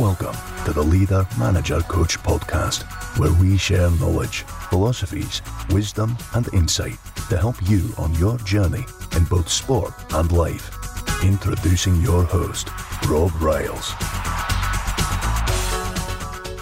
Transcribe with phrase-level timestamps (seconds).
[0.00, 2.84] Welcome to the Leader Manager Coach podcast,
[3.18, 6.96] where we share knowledge, philosophies, wisdom, and insight
[7.28, 10.74] to help you on your journey in both sport and life.
[11.22, 12.70] Introducing your host,
[13.08, 13.92] Rob Riles.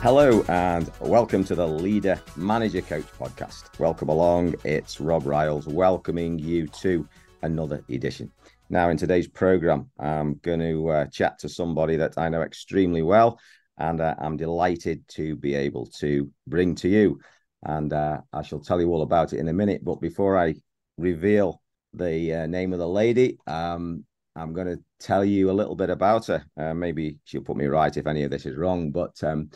[0.03, 3.79] Hello and welcome to the Leader Manager Coach podcast.
[3.79, 4.57] Welcome along.
[4.65, 7.07] It's Rob Riles welcoming you to
[7.43, 8.33] another edition.
[8.71, 13.01] Now, in today's program, I'm going to uh, chat to somebody that I know extremely
[13.01, 13.41] well,
[13.79, 17.19] and uh, I'm delighted to be able to bring to you.
[17.65, 19.83] And uh, I shall tell you all about it in a minute.
[19.83, 20.55] But before I
[20.99, 21.63] reveal
[21.95, 24.05] the uh, name of the lady, um,
[24.37, 26.45] I'm going to tell you a little bit about her.
[26.55, 29.49] Uh, maybe she'll put me right if any of this is wrong, but um,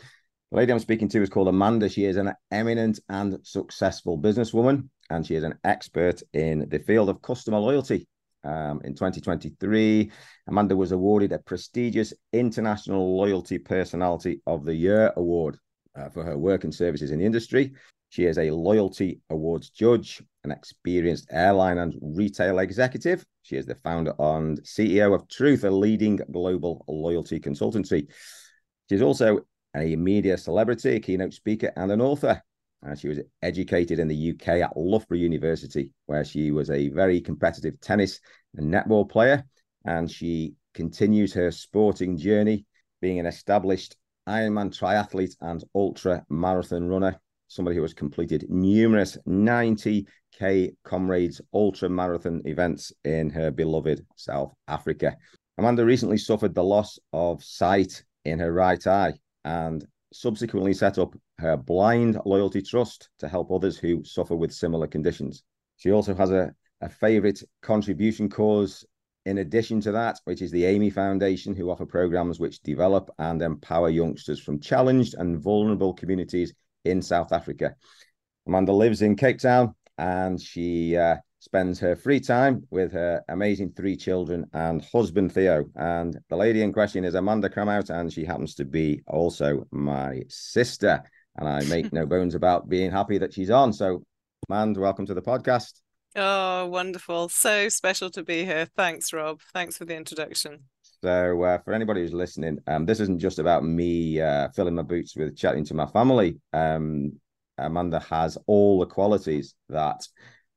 [0.51, 1.87] the lady I'm speaking to is called Amanda.
[1.87, 7.09] She is an eminent and successful businesswoman, and she is an expert in the field
[7.09, 8.07] of customer loyalty.
[8.43, 10.11] Um, in 2023,
[10.47, 15.57] Amanda was awarded a prestigious International Loyalty Personality of the Year award
[15.95, 17.73] uh, for her work and services in the industry.
[18.09, 23.25] She is a loyalty awards judge, an experienced airline and retail executive.
[23.41, 28.07] She is the founder and CEO of Truth, a leading global loyalty consultancy.
[28.89, 29.39] She's also
[29.75, 32.41] a media celebrity, a keynote speaker, and an author.
[32.85, 37.21] Uh, she was educated in the UK at Loughborough University, where she was a very
[37.21, 38.19] competitive tennis
[38.55, 39.43] and netball player.
[39.85, 42.65] And she continues her sporting journey,
[43.01, 43.95] being an established
[44.27, 52.41] Ironman triathlete and ultra marathon runner, somebody who has completed numerous 90K comrades ultra marathon
[52.45, 55.17] events in her beloved South Africa.
[55.57, 61.13] Amanda recently suffered the loss of sight in her right eye and subsequently set up
[61.43, 65.43] her Blind Loyalty Trust to help others who suffer with similar conditions.
[65.77, 68.85] She also has a, a favorite contribution cause
[69.25, 73.41] in addition to that, which is the Amy Foundation, who offer programs which develop and
[73.41, 77.75] empower youngsters from challenged and vulnerable communities in South Africa.
[78.47, 83.73] Amanda lives in Cape Town and she uh, spends her free time with her amazing
[83.73, 85.65] three children and husband Theo.
[85.75, 90.23] And the lady in question is Amanda Cromhout, and she happens to be also my
[90.29, 91.03] sister.
[91.37, 93.73] And I make no bones about being happy that she's on.
[93.73, 94.03] So,
[94.49, 95.81] Amanda, welcome to the podcast.
[96.15, 97.29] Oh, wonderful.
[97.29, 98.67] So special to be here.
[98.77, 99.41] Thanks, Rob.
[99.53, 100.59] Thanks for the introduction.
[101.01, 104.83] So, uh, for anybody who's listening, um, this isn't just about me uh, filling my
[104.83, 106.39] boots with chatting to my family.
[106.53, 107.13] Um,
[107.57, 110.07] Amanda has all the qualities that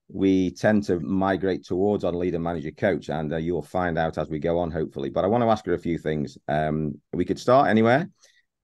[0.09, 4.29] we tend to migrate towards on leader manager coach and uh, you'll find out as
[4.29, 7.25] we go on hopefully but i want to ask her a few things um, we
[7.25, 8.09] could start anywhere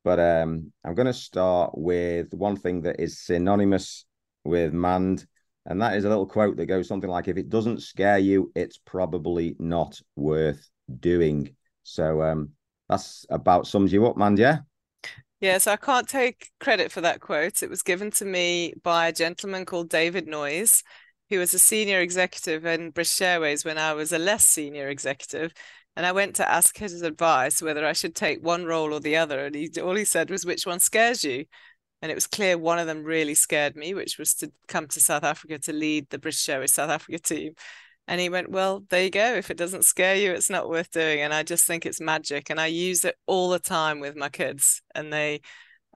[0.04, 4.04] but um, i'm going to start with one thing that is synonymous
[4.44, 5.26] with mand
[5.66, 8.50] and that is a little quote that goes something like if it doesn't scare you
[8.54, 10.68] it's probably not worth
[11.00, 12.50] doing so um,
[12.88, 14.58] that's about sums you up man yeah
[15.42, 17.64] yeah, so I can't take credit for that quote.
[17.64, 20.84] It was given to me by a gentleman called David Noyes,
[21.30, 25.52] who was a senior executive in British Airways when I was a less senior executive.
[25.96, 29.16] And I went to ask his advice whether I should take one role or the
[29.16, 29.46] other.
[29.46, 31.44] And he all he said was, which one scares you?
[32.00, 35.00] And it was clear one of them really scared me, which was to come to
[35.00, 37.54] South Africa to lead the British Airways South Africa team.
[38.08, 39.34] And he went, Well, there you go.
[39.34, 41.20] If it doesn't scare you, it's not worth doing.
[41.20, 42.50] And I just think it's magic.
[42.50, 44.82] And I use it all the time with my kids.
[44.94, 45.42] And they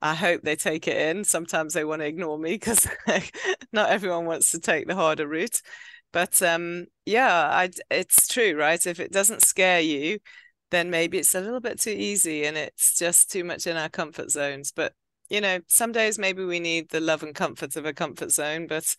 [0.02, 1.24] I hope they take it in.
[1.24, 2.86] Sometimes they want to ignore me because
[3.72, 5.62] not everyone wants to take the harder route.
[6.12, 8.84] But um, yeah, I, it's true, right?
[8.86, 10.18] If it doesn't scare you,
[10.70, 13.88] then maybe it's a little bit too easy and it's just too much in our
[13.88, 14.72] comfort zones.
[14.74, 14.92] But
[15.28, 18.66] you know, some days maybe we need the love and comfort of a comfort zone,
[18.66, 18.94] but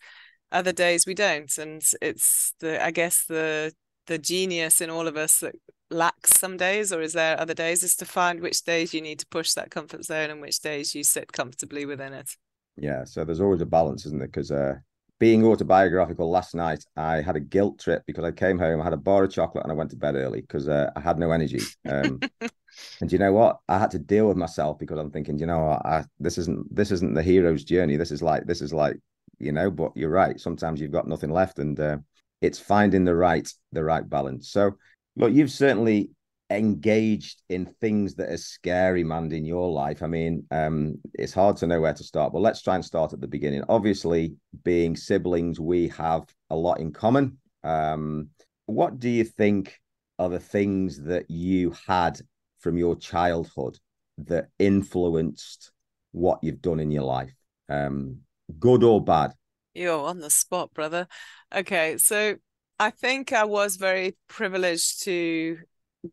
[0.52, 1.56] other days we don't.
[1.58, 3.72] And it's the, I guess the
[4.08, 5.54] the genius in all of us that
[5.90, 9.18] lacks some days or is there other days is to find which days you need
[9.18, 12.30] to push that comfort zone and which days you sit comfortably within it
[12.76, 14.74] yeah so there's always a balance isn't there because uh
[15.18, 18.92] being autobiographical last night i had a guilt trip because i came home i had
[18.92, 21.30] a bar of chocolate and i went to bed early because uh, i had no
[21.30, 22.20] energy um
[23.00, 23.58] and you know what?
[23.68, 25.86] I had to deal with myself because i'm thinking you know what?
[25.86, 27.96] I, this isn't this isn't the hero's journey.
[27.96, 28.96] This is like this is like
[29.38, 30.38] you know but you're right.
[30.38, 31.96] Sometimes you've got nothing left and uh,
[32.40, 34.50] it's finding the right the right balance.
[34.50, 34.76] So
[35.18, 36.10] Look, you've certainly
[36.50, 40.02] engaged in things that are scary, man, in your life.
[40.02, 43.12] I mean, um, it's hard to know where to start, but let's try and start
[43.12, 43.62] at the beginning.
[43.68, 44.34] Obviously,
[44.64, 47.38] being siblings, we have a lot in common.
[47.64, 48.28] Um,
[48.66, 49.78] what do you think
[50.18, 52.20] are the things that you had
[52.60, 53.78] from your childhood
[54.18, 55.70] that influenced
[56.12, 57.34] what you've done in your life?
[57.68, 58.20] Um,
[58.58, 59.32] good or bad?
[59.74, 61.06] You're on the spot, brother.
[61.54, 62.36] Okay, so
[62.78, 65.58] I think I was very privileged to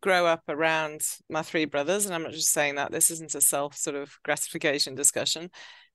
[0.00, 3.40] grow up around my three brothers, and I'm not just saying that this isn't a
[3.40, 5.50] self sort of gratification discussion,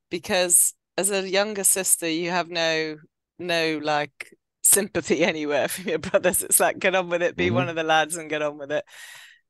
[0.10, 2.98] because as a younger sister, you have no
[3.40, 6.44] no like sympathy anywhere from your brothers.
[6.44, 7.56] It's like get on with it, be mm-hmm.
[7.56, 8.86] one of the lads and get on with it.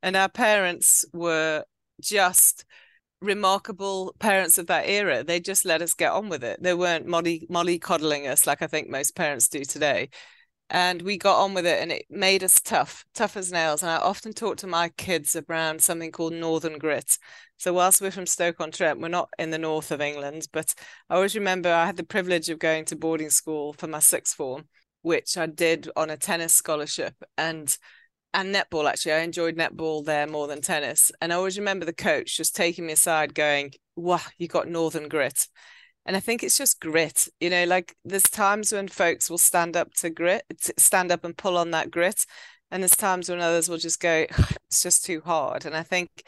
[0.01, 1.63] And our parents were
[2.01, 2.65] just
[3.21, 5.23] remarkable parents of that era.
[5.23, 6.61] They just let us get on with it.
[6.61, 10.09] They weren't molly molly coddling us like I think most parents do today.
[10.73, 13.83] And we got on with it and it made us tough, tough as nails.
[13.83, 17.17] And I often talk to my kids around something called Northern Grit.
[17.57, 20.73] So whilst we're from Stoke-on-Trent, we're not in the north of England, but
[21.09, 24.33] I always remember I had the privilege of going to boarding school for my sixth
[24.33, 24.69] form,
[25.01, 27.15] which I did on a tennis scholarship.
[27.37, 27.77] And
[28.33, 31.91] and netball actually i enjoyed netball there more than tennis and i always remember the
[31.91, 35.47] coach just taking me aside going wow you got northern grit
[36.05, 39.75] and i think it's just grit you know like there's times when folks will stand
[39.75, 40.43] up to grit
[40.77, 42.25] stand up and pull on that grit
[42.71, 44.25] and there's times when others will just go
[44.67, 46.23] it's just too hard and i think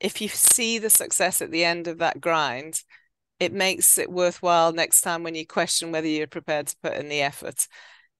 [0.00, 2.82] if you see the success at the end of that grind
[3.38, 7.08] it makes it worthwhile next time when you question whether you're prepared to put in
[7.08, 7.66] the effort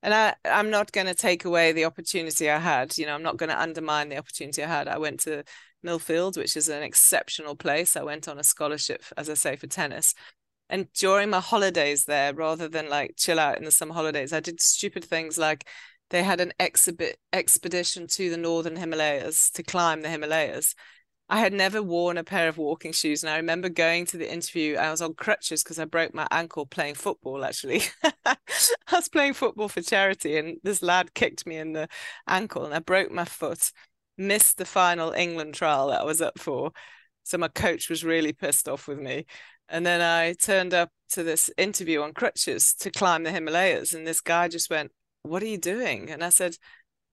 [0.02, 2.98] and I, I'm not going to take away the opportunity I had.
[2.98, 4.88] You know, I'm not going to undermine the opportunity I had.
[4.88, 5.44] I went to
[5.86, 7.96] Millfield, which is an exceptional place.
[7.96, 10.14] I went on a scholarship, as I say, for tennis.
[10.72, 14.40] And during my holidays there, rather than like chill out in the summer holidays, I
[14.40, 15.68] did stupid things like
[16.10, 20.74] they had an exhibit expedition to the northern Himalayas to climb the Himalayas.
[21.28, 23.22] I had never worn a pair of walking shoes.
[23.24, 26.28] And I remember going to the interview, I was on crutches because I broke my
[26.30, 27.82] ankle playing football, actually.
[28.26, 28.36] I
[28.92, 31.88] was playing football for charity, and this lad kicked me in the
[32.28, 33.72] ankle, and I broke my foot,
[34.18, 36.72] missed the final England trial that I was up for.
[37.24, 39.26] So my coach was really pissed off with me.
[39.72, 43.94] And then I turned up to this interview on crutches to climb the Himalayas.
[43.94, 44.92] And this guy just went,
[45.22, 46.10] What are you doing?
[46.10, 46.56] And I said,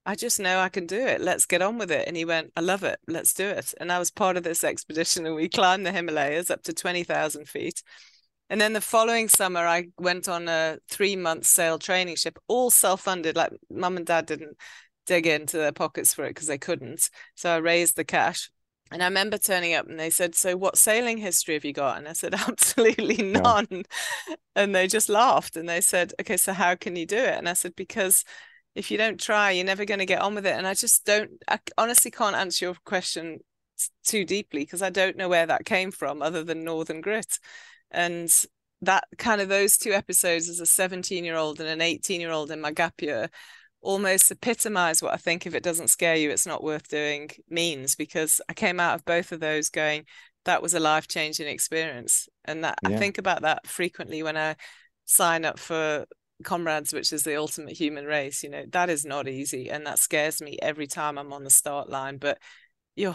[0.05, 1.21] I just know I can do it.
[1.21, 2.05] Let's get on with it.
[2.05, 2.99] And he went, I love it.
[3.07, 3.73] Let's do it.
[3.79, 7.47] And I was part of this expedition and we climbed the Himalayas up to 20,000
[7.47, 7.81] feet.
[8.49, 12.71] And then the following summer, I went on a three month sail training ship, all
[12.71, 13.37] self funded.
[13.37, 14.57] Like mum and dad didn't
[15.05, 17.09] dig into their pockets for it because they couldn't.
[17.35, 18.49] So I raised the cash.
[18.91, 21.97] And I remember turning up and they said, So what sailing history have you got?
[21.97, 23.67] And I said, Absolutely none.
[23.69, 24.35] Yeah.
[24.55, 27.35] And they just laughed and they said, Okay, so how can you do it?
[27.37, 28.23] And I said, Because
[28.75, 30.55] if you don't try, you're never going to get on with it.
[30.55, 33.39] And I just don't, I honestly can't answer your question
[34.03, 37.39] too deeply because I don't know where that came from other than Northern Grit.
[37.91, 38.29] And
[38.81, 42.31] that kind of those two episodes as a 17 year old and an 18 year
[42.31, 43.29] old in my gap year
[43.81, 47.95] almost epitomize what I think if it doesn't scare you, it's not worth doing means
[47.95, 50.05] because I came out of both of those going,
[50.45, 52.27] that was a life changing experience.
[52.45, 52.95] And that yeah.
[52.95, 54.55] I think about that frequently when I
[55.05, 56.05] sign up for
[56.43, 59.99] comrades which is the ultimate human race you know that is not easy and that
[59.99, 62.37] scares me every time i'm on the start line but
[62.95, 63.13] yo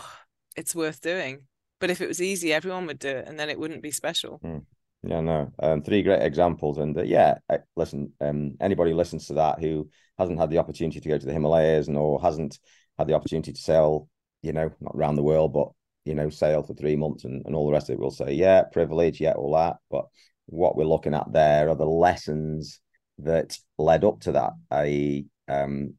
[0.57, 1.41] it's worth doing
[1.81, 4.41] but if it was easy everyone would do it and then it wouldn't be special
[4.45, 4.63] mm.
[5.07, 7.35] Yeah no um, three great examples and uh, yeah
[7.77, 11.33] listen um, anybody listens to that who hasn't had the opportunity to go to the
[11.33, 12.59] himalayas and or hasn't
[12.99, 14.09] had the opportunity to sail
[14.43, 15.69] you know not around the world but
[16.05, 18.33] you know sail for three months and, and all the rest of it will say
[18.33, 20.05] yeah privilege yeah all that but
[20.47, 22.81] what we're looking at there are the lessons
[23.19, 24.53] that led up to that.
[24.71, 25.95] I, um,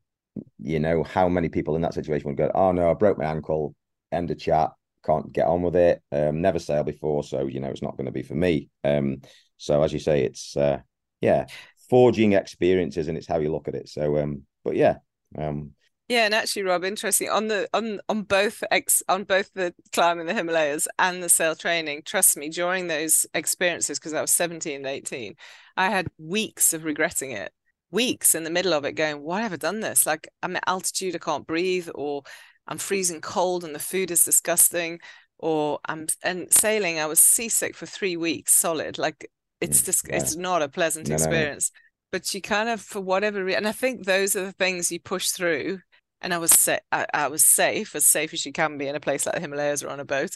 [0.60, 3.26] you know, how many people in that situation would go, "Oh no, I broke my
[3.26, 3.76] ankle."
[4.12, 4.72] End of chat.
[5.06, 6.02] Can't get on with it.
[6.12, 8.70] Um, never sailed before, so you know it's not going to be for me.
[8.84, 9.22] Um,
[9.58, 10.80] so as you say, it's uh,
[11.22, 11.46] yeah,
[11.90, 13.90] forging experiences, and it's how you look at it.
[13.90, 14.98] So, um, but yeah,
[15.38, 15.72] um,
[16.08, 20.28] yeah, and actually, Rob, interesting on the on on both ex on both the climbing
[20.28, 22.04] the Himalayas and the sail training.
[22.06, 25.36] Trust me, during those experiences, because I was 17 and 18,
[25.78, 27.52] I had weeks of regretting it.
[27.90, 30.06] Weeks in the middle of it, going, "Why have I done this?
[30.06, 32.22] Like I'm at altitude, I can't breathe, or
[32.68, 35.00] I'm freezing cold and the food is disgusting,
[35.38, 37.00] or I'm and sailing.
[37.00, 38.98] I was seasick for three weeks solid.
[38.98, 39.30] Like
[39.62, 40.18] it's mm, just yeah.
[40.18, 41.80] it's not a pleasant no, experience." No
[42.12, 45.00] but you kind of for whatever reason and i think those are the things you
[45.00, 45.80] push through
[46.26, 48.96] and I was sa- I, I, was safe, as safe as you can be in
[48.96, 50.32] a place like the Himalayas or on a boat.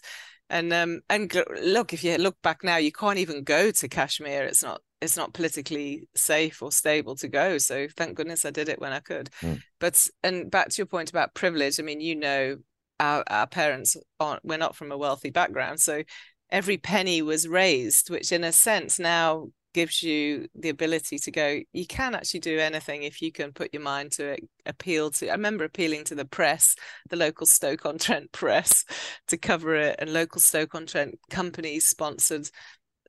[0.50, 4.44] And um and look, if you look back now, you can't even go to Kashmir.
[4.44, 7.58] It's not it's not politically safe or stable to go.
[7.58, 9.30] So thank goodness I did it when I could.
[9.42, 9.62] Mm.
[9.80, 12.58] But and back to your point about privilege, I mean, you know,
[13.00, 16.04] our our parents aren't we're not from a wealthy background, so
[16.50, 21.60] every penny was raised, which in a sense now gives you the ability to go
[21.74, 25.30] you can actually do anything if you can put your mind to it appeal to
[25.30, 26.76] i remember appealing to the press
[27.10, 28.84] the local stoke-on-trent press
[29.28, 32.50] to cover it and local stoke-on-trent companies sponsored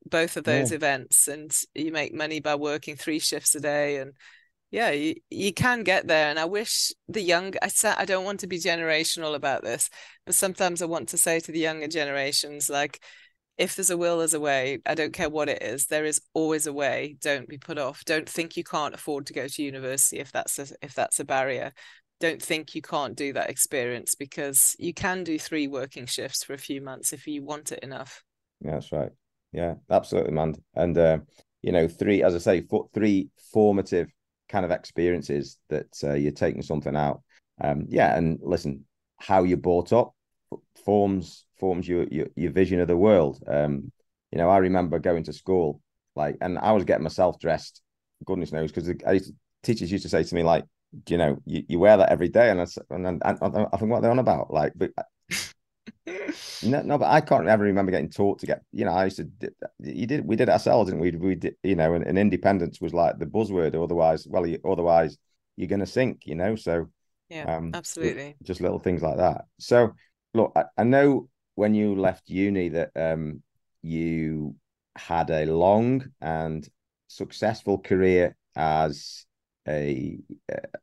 [0.09, 0.77] both of those yeah.
[0.77, 4.13] events and you make money by working three shifts a day and
[4.71, 8.25] yeah you, you can get there and i wish the young i said i don't
[8.25, 9.91] want to be generational about this
[10.25, 13.03] but sometimes i want to say to the younger generations like
[13.61, 14.79] if there's a will there's a way.
[14.87, 17.17] I don't care what it is there is always a way.
[17.21, 18.03] Don't be put off.
[18.07, 21.27] Don't think you can't afford to go to university if that's a, if that's a
[21.27, 21.73] barrier.
[22.21, 26.55] Don't think you can't do that experience because you can do three working shifts for
[26.55, 28.25] a few months if you want it enough.
[28.65, 29.13] Yeah, that's right.
[29.53, 30.55] Yeah absolutely man.
[30.75, 31.19] And uh,
[31.61, 34.09] you know three as i say for, three formative
[34.49, 37.23] kind of experiences that uh, you're taking something out.
[37.61, 38.87] Um, yeah, and listen,
[39.19, 40.15] how you're brought up
[40.85, 43.43] forms forms your your, your vision of the world.
[43.47, 43.93] Um,
[44.33, 45.81] you know, I remember going to school
[46.17, 47.83] like, and I was getting myself dressed.
[48.25, 48.93] Goodness knows, because
[49.63, 50.65] teachers used to say to me like,
[51.09, 53.31] you know, you, you wear that every day, and I, and, and I,
[53.73, 54.91] I think what they're on about, like, but
[56.63, 58.63] no, no, but I can't ever remember getting taught to get.
[58.73, 59.29] You know, I used to.
[59.79, 60.27] You did.
[60.27, 61.13] We did it ourselves, didn't we?
[61.13, 61.55] We did.
[61.63, 63.81] You know, and, and independence was like the buzzword.
[63.81, 65.17] Otherwise, well, you, otherwise
[65.57, 66.27] you're going to sink.
[66.27, 66.89] You know, so
[67.29, 68.37] yeah, um, absolutely.
[68.43, 69.45] Just little things like that.
[69.59, 69.95] So,
[70.35, 73.43] look, I, I know when you left uni that um
[73.83, 74.55] you
[74.97, 76.69] had a long and
[77.09, 79.27] successful career as
[79.69, 80.19] a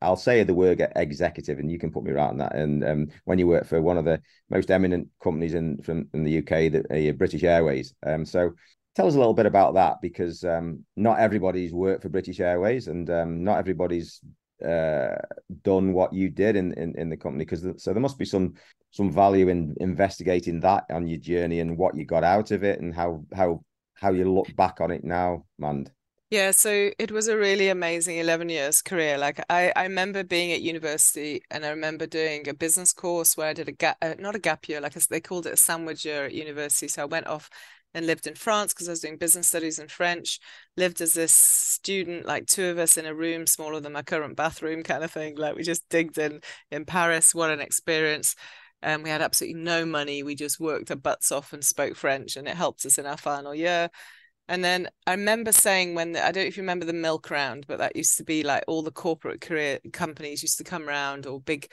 [0.01, 2.55] I'll say the word executive, and you can put me right on that.
[2.55, 6.23] And um, when you work for one of the most eminent companies in from in
[6.23, 7.93] the UK, the uh, British Airways.
[8.05, 8.53] Um, so
[8.95, 12.87] tell us a little bit about that because um, not everybody's worked for British Airways,
[12.87, 14.21] and um, not everybody's
[14.63, 15.15] uh,
[15.63, 17.45] done what you did in in, in the company.
[17.45, 18.53] Because so there must be some
[18.91, 22.79] some value in investigating that on your journey and what you got out of it,
[22.79, 23.63] and how how
[23.95, 25.91] how you look back on it now, Mand.
[26.29, 29.17] Yeah, so it was a really amazing 11 years career.
[29.17, 33.47] Like I, I remember being at university and I remember doing a business course where
[33.47, 35.57] I did a gap, uh, not a gap year, like a, they called it a
[35.57, 36.89] sandwich year at university.
[36.89, 37.49] So I went off
[37.93, 40.41] and lived in France because I was doing business studies in French,
[40.75, 44.35] lived as this student, like two of us in a room smaller than my current
[44.35, 45.37] bathroom kind of thing.
[45.37, 46.41] Like we just digged in
[46.71, 47.33] in Paris.
[47.33, 48.35] What an experience.
[48.81, 50.21] And um, we had absolutely no money.
[50.21, 53.17] We just worked our butts off and spoke French and it helped us in our
[53.17, 53.89] final year.
[54.47, 57.29] And then I remember saying when the, I don't know if you remember the milk
[57.29, 60.87] round, but that used to be like all the corporate career companies used to come
[60.87, 61.69] around or big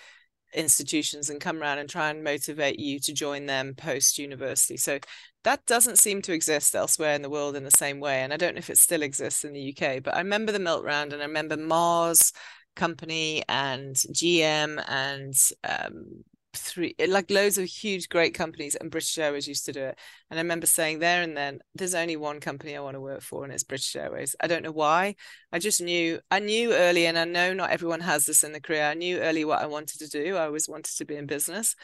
[0.55, 4.77] institutions and come around and try and motivate you to join them post university.
[4.77, 4.99] So
[5.45, 8.23] that doesn't seem to exist elsewhere in the world in the same way.
[8.23, 10.59] And I don't know if it still exists in the UK, but I remember the
[10.59, 12.33] milk round and I remember Mars
[12.75, 15.35] company and GM and
[15.69, 16.25] um,
[16.57, 19.99] three like loads of huge great companies and british airways used to do it
[20.31, 23.21] and i remember saying there and then there's only one company i want to work
[23.21, 25.15] for and it's british airways i don't know why
[25.53, 28.61] i just knew i knew early and i know not everyone has this in the
[28.61, 31.27] career i knew early what i wanted to do i always wanted to be in
[31.27, 31.77] business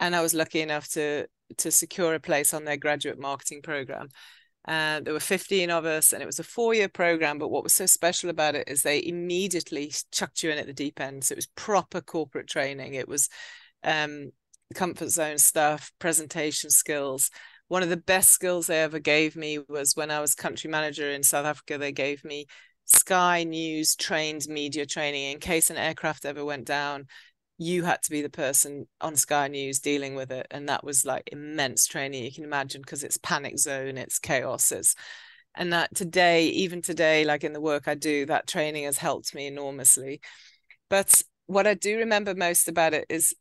[0.00, 1.26] and i was lucky enough to
[1.56, 4.08] to secure a place on their graduate marketing program
[4.68, 7.38] uh, there were 15 of us and it was a four year program.
[7.38, 10.72] But what was so special about it is they immediately chucked you in at the
[10.72, 11.24] deep end.
[11.24, 12.94] So it was proper corporate training.
[12.94, 13.28] It was
[13.84, 14.30] um,
[14.74, 17.30] comfort zone stuff, presentation skills.
[17.68, 21.10] One of the best skills they ever gave me was when I was country manager
[21.10, 21.78] in South Africa.
[21.78, 22.46] They gave me
[22.84, 27.06] Sky News trained media training in case an aircraft ever went down.
[27.58, 31.06] You had to be the person on Sky News dealing with it, and that was
[31.06, 32.24] like immense training.
[32.24, 34.94] You can imagine because it's panic zone, it's chaos, it's
[35.54, 39.34] and that today, even today, like in the work I do, that training has helped
[39.34, 40.20] me enormously.
[40.88, 43.34] But what I do remember most about it is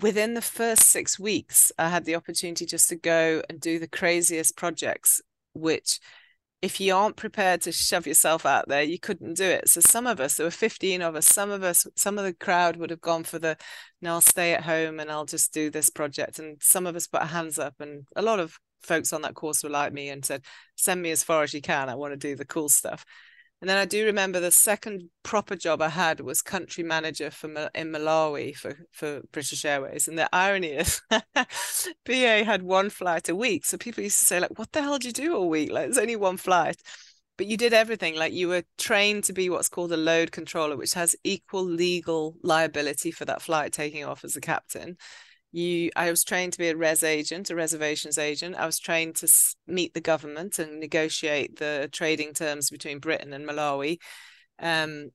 [0.00, 3.88] within the first six weeks, I had the opportunity just to go and do the
[3.88, 5.20] craziest projects,
[5.54, 6.00] which
[6.60, 9.68] if you aren't prepared to shove yourself out there, you couldn't do it.
[9.68, 12.32] So some of us, there were 15 of us, some of us, some of the
[12.32, 13.56] crowd would have gone for the,
[14.02, 16.40] no, I'll stay at home and I'll just do this project.
[16.40, 19.34] And some of us put our hands up and a lot of folks on that
[19.34, 21.88] course were like me and said, send me as far as you can.
[21.88, 23.04] I want to do the cool stuff.
[23.60, 27.48] And then I do remember the second proper job I had was country manager for
[27.74, 30.06] in Malawi for, for British Airways.
[30.06, 31.02] And the irony is,
[32.04, 33.64] BA had one flight a week.
[33.64, 35.72] So people used to say, like, what the hell do you do all week?
[35.72, 36.80] Like, there's only one flight.
[37.36, 38.14] But you did everything.
[38.16, 42.36] Like, you were trained to be what's called a load controller, which has equal legal
[42.44, 44.96] liability for that flight taking off as a captain
[45.52, 48.56] you i was trained to be a res agent a reservations agent.
[48.56, 49.28] I was trained to
[49.66, 53.98] meet the government and negotiate the trading terms between britain and malawi.
[54.60, 55.10] Um,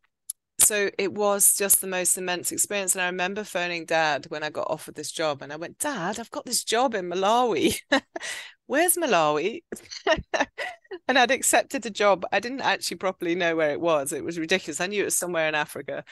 [0.60, 2.96] so it was just the most immense experience.
[2.96, 6.20] And i remember phoning dad when i got offered this job and i went dad
[6.20, 7.76] i've got this job in malawi.
[8.66, 9.62] Where's malawi?
[11.08, 12.24] And i'd accepted the job.
[12.32, 14.14] I didn't actually properly know where it was.
[14.14, 14.80] It was ridiculous.
[14.80, 16.04] I knew it was somewhere in africa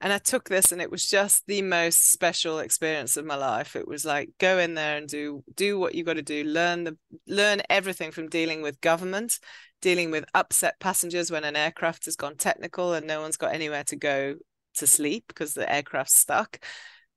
[0.00, 3.76] and I took this and it was just the most special experience of my life.
[3.76, 6.84] It was like go in there and do do what you got to do, learn
[6.84, 9.38] the learn everything from dealing with government,
[9.80, 13.84] dealing with upset passengers when an aircraft has gone technical and no one's got anywhere
[13.84, 14.34] to go
[14.74, 16.58] to sleep because the aircraft's stuck,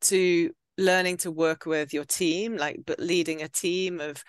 [0.02, 4.24] to learning to work with your team, like but leading a team of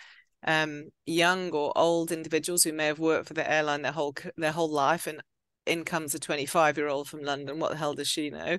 [0.44, 4.52] um, young or old individuals who may have worked for the airline their whole their
[4.52, 5.22] whole life and
[5.70, 7.58] in comes a 25 year old from London.
[7.58, 8.58] What the hell does she know?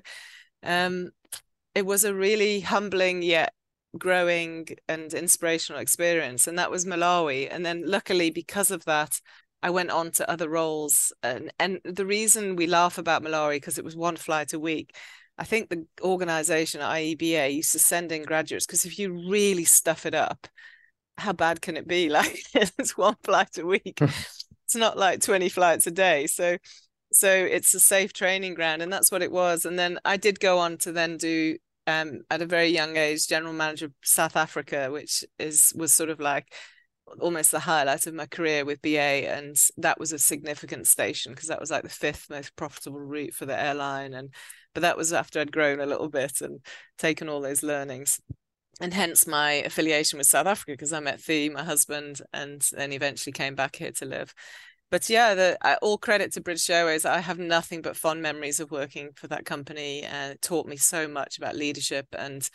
[0.62, 1.10] Um,
[1.74, 3.52] it was a really humbling yet
[3.98, 6.46] growing and inspirational experience.
[6.46, 7.48] And that was Malawi.
[7.50, 9.20] And then luckily, because of that,
[9.62, 11.12] I went on to other roles.
[11.22, 14.96] And, and the reason we laugh about Malawi, because it was one flight a week,
[15.38, 20.04] I think the organization IEBA used to send in graduates because if you really stuff
[20.06, 20.46] it up,
[21.18, 22.08] how bad can it be?
[22.10, 23.98] Like it's one flight a week.
[24.00, 26.26] it's not like 20 flights a day.
[26.26, 26.58] So
[27.14, 29.64] so it's a safe training ground and that's what it was.
[29.64, 33.26] And then i did go on to then do um, at a very young age
[33.26, 36.52] general manager of south africa which is was sort of like
[37.20, 41.48] almost the highlight of my career with ba and that was a significant station because
[41.48, 44.32] that was like the fifth most profitable route for the airline and
[44.74, 46.60] but that was after i'd grown a little bit and
[46.98, 48.20] taken all those learnings.
[48.80, 52.92] And hence my affiliation with south africa because i met Theo, my husband and then
[52.92, 54.32] eventually came back here to live
[54.92, 57.06] but yeah, the uh, all credit to British Airways.
[57.06, 61.08] I have nothing but fond memories of working for that company, it taught me so
[61.08, 62.48] much about leadership and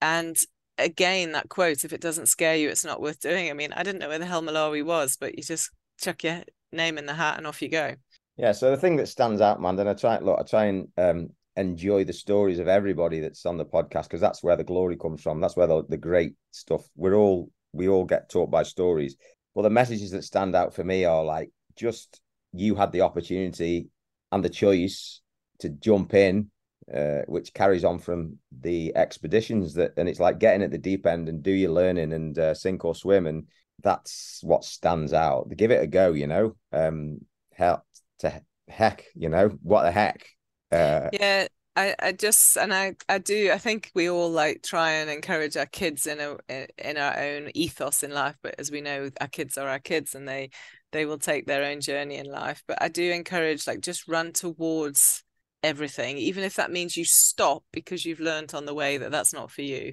[0.00, 0.34] and
[0.78, 3.82] again that quote: "If it doesn't scare you, it's not worth doing." I mean, I
[3.82, 5.70] didn't know where the hell Malawi was, but you just
[6.00, 7.96] chuck your name in the hat and off you go.
[8.38, 8.52] Yeah.
[8.52, 11.28] So the thing that stands out, man, and I try look, I try and um,
[11.56, 15.20] enjoy the stories of everybody that's on the podcast because that's where the glory comes
[15.20, 15.38] from.
[15.38, 16.88] That's where the, the great stuff.
[16.96, 19.16] We're all we all get taught by stories.
[19.54, 22.20] Well, the messages that stand out for me are like just
[22.52, 23.88] you had the opportunity
[24.32, 25.20] and the choice
[25.60, 26.50] to jump in,
[26.94, 31.06] uh, which carries on from the expeditions that, and it's like getting at the deep
[31.06, 33.44] end and do your learning and uh, sink or swim, and
[33.82, 35.48] that's what stands out.
[35.56, 36.56] Give it a go, you know.
[36.72, 37.20] Um,
[37.58, 40.26] to heck, you know what the heck.
[40.70, 41.46] Uh, yeah,
[41.78, 45.56] I, I just and I I do I think we all like try and encourage
[45.56, 46.36] our kids in a
[46.76, 50.16] in our own ethos in life but as we know our kids are our kids
[50.16, 50.50] and they
[50.90, 52.64] they will take their own journey in life.
[52.66, 55.22] But I do encourage like just run towards
[55.62, 59.32] everything even if that means you stop because you've learned on the way that that's
[59.32, 59.92] not for you.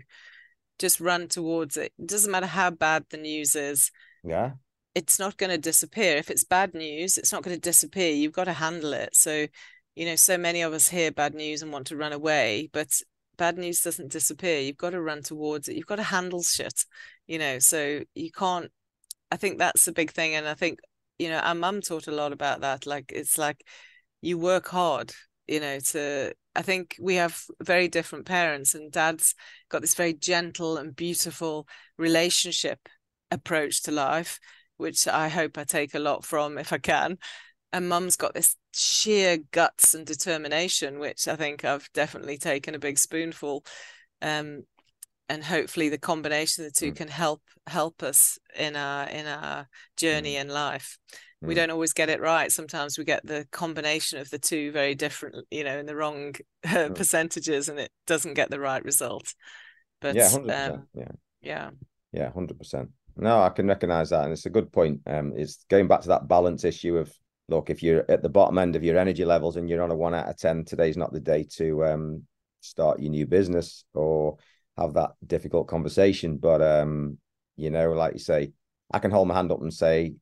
[0.79, 1.93] Just run towards it.
[1.99, 3.91] it doesn't matter how bad the news is.
[4.23, 4.53] Yeah.
[4.95, 6.17] It's not going to disappear.
[6.17, 8.11] If it's bad news it's not going to disappear.
[8.11, 9.15] You've got to handle it.
[9.15, 9.45] So
[9.95, 12.89] you know so many of us hear bad news and want to run away but
[13.37, 14.61] bad news doesn't disappear.
[14.61, 15.75] You've got to run towards it.
[15.75, 16.85] You've got to handle shit
[17.27, 18.71] you know so you can't
[19.31, 20.79] i think that's a big thing and i think
[21.17, 22.85] you know our mum taught a lot about that.
[22.85, 23.65] Like it's like
[24.21, 25.13] you work hard
[25.47, 29.35] you know to i think we have very different parents and dad's
[29.69, 32.89] got this very gentle and beautiful relationship
[33.29, 34.39] approach to life
[34.77, 37.17] which i hope i take a lot from if i can.
[37.73, 42.79] And mum's got this sheer guts and determination which i think i've definitely taken a
[42.79, 43.65] big spoonful
[44.21, 44.63] um,
[45.29, 46.95] and hopefully the combination of the two mm.
[46.95, 50.41] can help help us in our in our journey mm.
[50.41, 50.97] in life.
[51.43, 51.47] Mm.
[51.47, 52.51] we don't always get it right.
[52.51, 56.35] Sometimes we get the combination of the two very different you know in the wrong
[56.69, 59.33] uh, percentages and it doesn't get the right result.
[60.01, 61.11] But yeah 100%, um, yeah.
[61.41, 61.69] yeah.
[62.11, 65.87] Yeah 100% no i can recognize that and it's a good point um it's going
[65.87, 67.13] back to that balance issue of
[67.47, 69.95] look, if you're at the bottom end of your energy levels and you're on a
[69.95, 72.23] one out of 10, today's not the day to um,
[72.61, 74.37] start your new business or
[74.77, 76.37] have that difficult conversation.
[76.37, 77.17] But, um,
[77.55, 78.51] you know, like you say,
[78.91, 80.15] I can hold my hand up and say,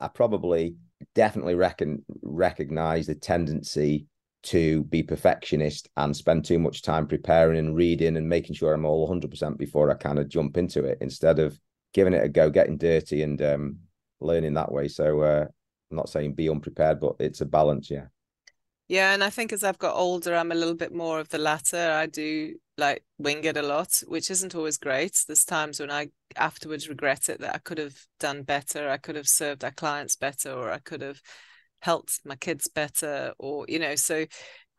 [0.00, 0.74] I probably
[1.14, 4.06] definitely reckon recognize the tendency
[4.44, 8.84] to be perfectionist and spend too much time preparing and reading and making sure I'm
[8.84, 11.58] all 100% before I kind of jump into it instead of
[11.94, 13.78] giving it a go, getting dirty and um,
[14.20, 14.88] learning that way.
[14.88, 15.46] So uh,
[15.92, 18.06] I'm not saying be unprepared, but it's a balance, yeah.
[18.88, 21.38] Yeah, and I think as I've got older, I'm a little bit more of the
[21.38, 21.92] latter.
[21.92, 25.22] I do like wing it a lot, which isn't always great.
[25.26, 28.88] There's times when I afterwards regret it that I could have done better.
[28.88, 31.20] I could have served our clients better, or I could have
[31.80, 33.94] helped my kids better, or you know.
[33.94, 34.24] So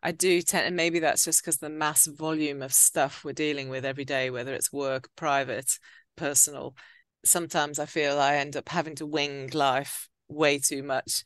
[0.01, 3.69] I do tend, and maybe that's just because the mass volume of stuff we're dealing
[3.69, 5.77] with every day, whether it's work, private,
[6.17, 6.75] personal.
[7.23, 11.23] Sometimes I feel I end up having to wing life way too much.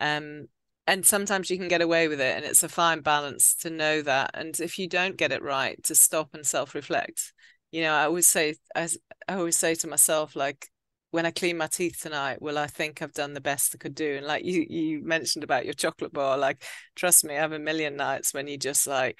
[0.00, 0.48] Um,
[0.86, 4.00] and sometimes you can get away with it, and it's a fine balance to know
[4.02, 4.30] that.
[4.34, 7.32] And if you don't get it right, to stop and self reflect.
[7.70, 8.88] You know, I always say, I,
[9.28, 10.68] I always say to myself, like,
[11.10, 13.94] when I clean my teeth tonight, will I think I've done the best I could
[13.94, 14.16] do?
[14.16, 16.62] And like you you mentioned about your chocolate bar, like
[16.96, 19.18] trust me, I have a million nights when you just like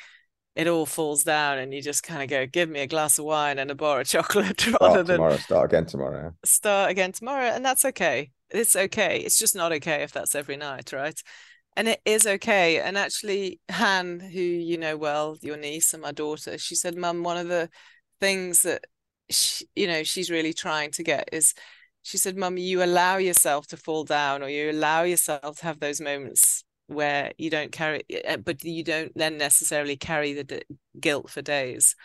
[0.55, 3.25] it all falls down and you just kind of go, give me a glass of
[3.25, 6.35] wine and a bar of chocolate start rather than tomorrow, start again tomorrow.
[6.45, 7.47] start again tomorrow.
[7.47, 8.31] And that's okay.
[8.51, 9.21] It's okay.
[9.21, 11.21] It's just not okay if that's every night, right?
[11.77, 12.81] And it is okay.
[12.81, 17.23] And actually, Han, who you know well, your niece and my daughter, she said, Mum,
[17.25, 17.71] one of the
[18.21, 18.85] things that
[19.31, 21.55] she, you know she's really trying to get is
[22.03, 25.81] she said, Mum, you allow yourself to fall down or you allow yourself to have
[25.81, 30.63] those moments where you don't carry, eh, but you don't then necessarily carry the d-
[31.01, 31.97] guilt for days.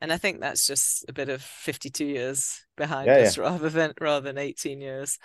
[0.00, 3.92] And I think that's just a bit of 52 years behind Yeah, us rather than
[4.00, 5.18] rather than 18 years.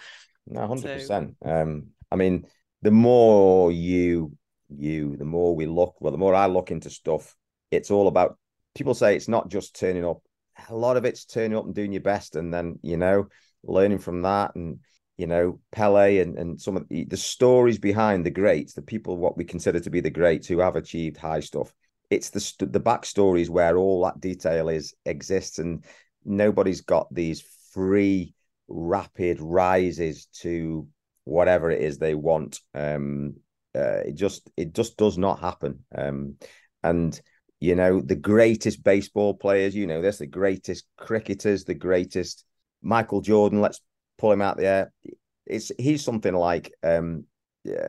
[0.48, 1.36] No, hundred So- percent.
[1.44, 2.46] Um, I mean,
[2.82, 4.38] the more you
[4.70, 5.96] you, the more we look.
[6.00, 7.36] Well, the more I look into stuff,
[7.72, 8.38] it's all about.
[8.76, 10.22] People say it's not just turning up.
[10.70, 13.28] A lot of it's turning up and doing your best, and then you know,
[13.64, 14.80] learning from that, and
[15.18, 19.18] you know, Pele and and some of the, the stories behind the greats, the people
[19.18, 21.74] what we consider to be the greats who have achieved high stuff.
[22.10, 25.84] It's the the backstories where all that detail is exists, and
[26.26, 28.34] nobody's got these free
[28.68, 30.88] rapid rises to
[31.26, 32.60] whatever it is they want.
[32.74, 33.36] Um,
[33.76, 35.84] uh, it just it just does not happen.
[35.96, 36.36] Um,
[36.84, 37.20] and
[37.60, 42.46] you know the greatest baseball players, you know this, the greatest cricketers, the greatest
[42.82, 43.62] Michael Jordan.
[43.62, 43.82] Let's
[44.18, 44.92] pull him out there.
[45.46, 47.26] It's he's something like um,
[47.64, 47.88] yeah,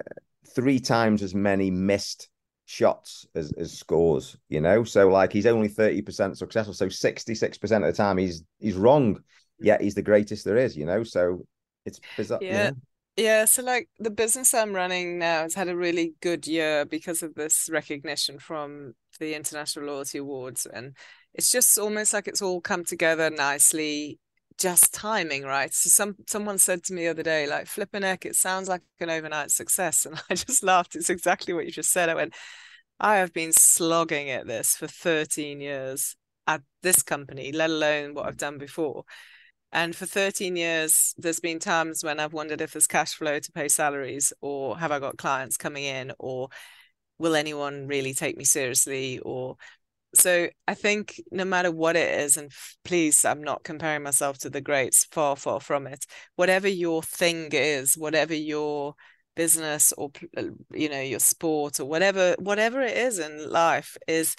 [0.54, 2.28] three times as many missed
[2.66, 4.36] shots as, as scores.
[4.48, 6.74] You know, so like he's only thirty percent successful.
[6.74, 9.20] So sixty six percent of the time he's he's wrong
[9.60, 11.04] yet he's the greatest there is, you know.
[11.04, 11.44] So
[11.84, 12.40] it's bizarre.
[12.42, 12.70] you Yeah.
[13.16, 17.22] Yeah, so like the business I'm running now has had a really good year because
[17.22, 20.66] of this recognition from the International Loyalty Awards.
[20.66, 20.96] And
[21.32, 24.18] it's just almost like it's all come together nicely,
[24.58, 25.72] just timing, right?
[25.72, 28.82] So some someone said to me the other day, like flipping heck, it sounds like
[28.98, 30.06] an overnight success.
[30.06, 30.96] And I just laughed.
[30.96, 32.08] It's exactly what you just said.
[32.08, 32.34] I went,
[32.98, 36.16] I have been slogging at this for 13 years
[36.48, 39.04] at this company, let alone what I've done before.
[39.74, 43.52] And for 13 years, there's been times when I've wondered if there's cash flow to
[43.52, 46.48] pay salaries, or have I got clients coming in, or
[47.18, 49.18] will anyone really take me seriously?
[49.18, 49.56] Or
[50.14, 52.52] so I think no matter what it is, and
[52.84, 56.06] please, I'm not comparing myself to the greats, far, far from it.
[56.36, 58.94] Whatever your thing is, whatever your
[59.34, 64.36] business or uh, you know your sport or whatever whatever it is in life is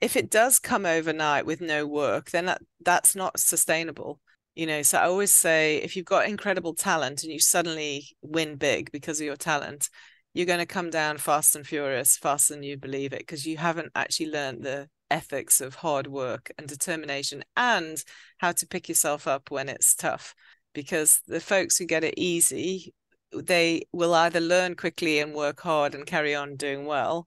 [0.00, 4.20] if it does come overnight with no work then that that's not sustainable
[4.54, 8.56] you know so i always say if you've got incredible talent and you suddenly win
[8.56, 9.88] big because of your talent
[10.34, 13.56] you're going to come down fast and furious faster than you believe it because you
[13.56, 18.04] haven't actually learned the ethics of hard work and determination and
[18.38, 20.34] how to pick yourself up when it's tough
[20.72, 22.94] because the folks who get it easy
[23.32, 27.26] they will either learn quickly and work hard and carry on doing well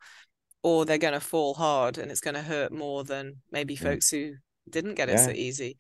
[0.62, 3.84] or they're going to fall hard and it's going to hurt more than maybe Mm.
[3.84, 4.34] folks who
[4.70, 5.78] didn't get it so easy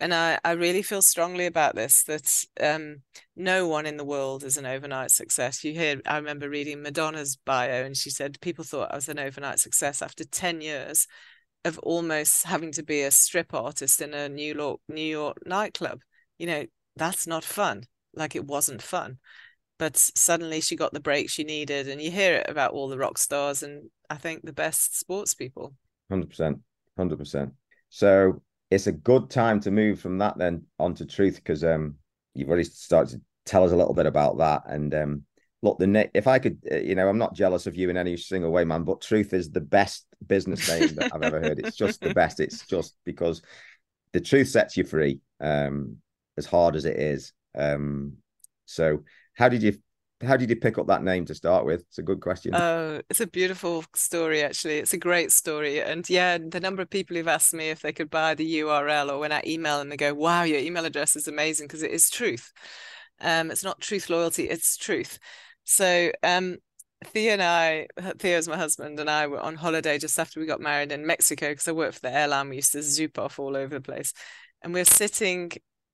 [0.00, 3.02] and I, I really feel strongly about this that um,
[3.36, 5.62] no one in the world is an overnight success.
[5.62, 9.18] You hear, I remember reading Madonna's bio, and she said people thought I was an
[9.18, 11.06] overnight success after 10 years
[11.64, 16.00] of almost having to be a strip artist in a New York, New York nightclub.
[16.38, 17.84] You know, that's not fun.
[18.14, 19.18] Like it wasn't fun.
[19.78, 22.98] But suddenly she got the break she needed, and you hear it about all the
[22.98, 25.74] rock stars and I think the best sports people.
[26.10, 26.58] Hundred percent,
[26.96, 27.52] hundred percent.
[27.90, 31.96] So it's a good time to move from that then onto truth because um
[32.34, 34.62] you've already started to tell us a little bit about that.
[34.66, 35.22] And um
[35.62, 37.96] look the ne- if I could uh, you know I'm not jealous of you in
[37.96, 41.58] any single way man but truth is the best business name that I've ever heard.
[41.58, 42.40] It's just the best.
[42.40, 43.42] It's just because
[44.12, 45.96] the truth sets you free um
[46.36, 47.32] as hard as it is.
[47.56, 48.14] Um
[48.66, 49.02] so
[49.34, 49.78] how did you
[50.22, 53.00] how did you pick up that name to start with it's a good question Oh,
[53.08, 54.78] it's a beautiful story, actually.
[54.78, 55.80] It's a great story.
[55.80, 59.10] And yeah, the number of people who've asked me if they could buy the URL
[59.10, 61.92] or when I email them, they go, wow, your email address is amazing because it
[61.92, 62.52] is truth.
[63.20, 65.18] Um, it's not truth loyalty, it's truth.
[65.64, 66.56] So um
[67.06, 67.86] Theo and I,
[68.18, 71.48] Theo's my husband, and I were on holiday just after we got married in Mexico
[71.48, 72.50] because I worked for the airline.
[72.50, 74.12] We used to zoop off all over the place.
[74.62, 75.52] And we're sitting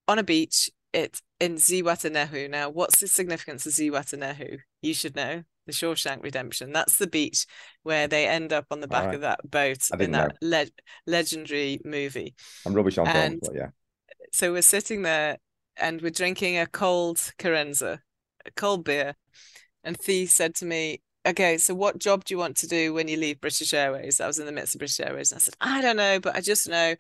[0.09, 2.51] on a beach it in Zihuatanejo.
[2.51, 4.59] Now, what's the significance of Zihuatanejo?
[4.81, 6.73] You should know the Shawshank Redemption.
[6.73, 7.47] That's the beach
[7.83, 9.15] where they end up on the back Alright.
[9.17, 10.67] of that boat in that le-
[11.07, 12.35] legendary movie.
[12.65, 13.69] I'm rubbish on films but yeah
[14.33, 15.39] So we're sitting there
[15.77, 17.99] and we're drinking a cold Carenza,
[18.47, 19.15] a cold beer.
[19.85, 23.09] And Theo said to me, Okay, so what job do you want to do when
[23.09, 24.21] you leave British Airways?
[24.21, 25.33] I was in the midst of British Airways.
[25.33, 26.95] And I said, I don't know, but I just know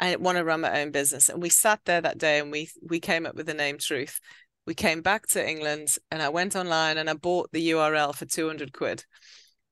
[0.00, 1.28] I want to run my own business.
[1.28, 4.18] And we sat there that day and we we came up with the name Truth.
[4.66, 8.24] We came back to England and I went online and I bought the URL for
[8.24, 9.04] 200 quid.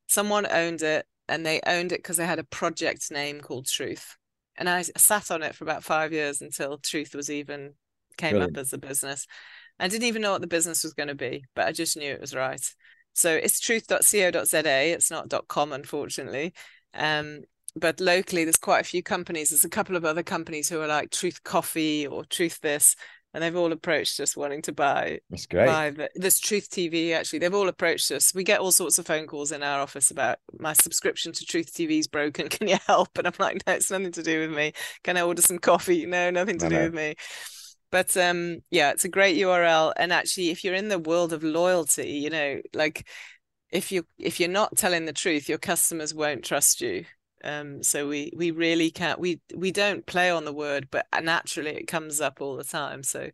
[0.07, 4.17] Someone owned it and they owned it because they had a project name called Truth.
[4.57, 7.75] And I sat on it for about five years until Truth was even
[8.17, 8.59] came Brilliant.
[8.59, 9.27] up as a business.
[9.79, 12.11] I didn't even know what the business was going to be, but I just knew
[12.11, 12.61] it was right.
[13.13, 14.93] So it's truth.co.za.
[14.93, 16.53] It's not .com, unfortunately.
[16.95, 17.43] Um,
[17.77, 19.51] but locally, there's quite a few companies.
[19.51, 22.97] There's a couple of other companies who are like Truth Coffee or Truth This,
[23.35, 25.21] and they've all approached us wanting to buy.
[25.31, 25.67] That's great.
[25.67, 27.13] Buy the, this Truth TV.
[27.13, 28.35] Actually, they've all approached us.
[28.35, 31.75] We get all sorts of phone calls in our office about my subscription to Truth
[31.75, 32.49] TV is broken.
[32.51, 33.17] Can you help?
[33.19, 34.73] And I'm like, no, it's nothing to do with me.
[35.05, 36.07] Can I order some coffee?
[36.19, 36.83] No, nothing to no, do no.
[36.85, 37.15] with me
[37.91, 41.43] but um yeah it's a great url and actually if you're in the world of
[41.43, 43.07] loyalty you know like
[43.71, 47.05] if you if you're not telling the truth your customers won't trust you
[47.45, 51.71] um so we we really can't we we don't play on the word but naturally
[51.71, 53.03] it comes up all the time.
[53.03, 53.31] So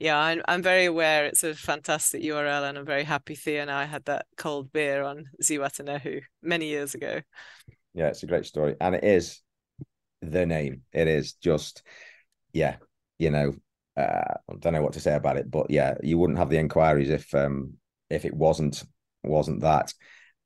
[0.00, 3.70] yeah i'm, I'm very aware it's a fantastic url and i'm very happy thea and
[3.70, 7.20] i had that cold beer on zihuatanejo many years ago.
[7.94, 8.74] Yeah it's a great story.
[8.80, 9.40] And it is
[10.20, 10.82] the name.
[10.92, 11.82] It is just
[12.52, 12.76] yeah
[13.18, 13.54] you know
[13.96, 16.58] uh, I don't know what to say about it, but yeah, you wouldn't have the
[16.58, 17.74] inquiries if um
[18.10, 18.82] if it wasn't
[19.22, 19.92] wasn't that.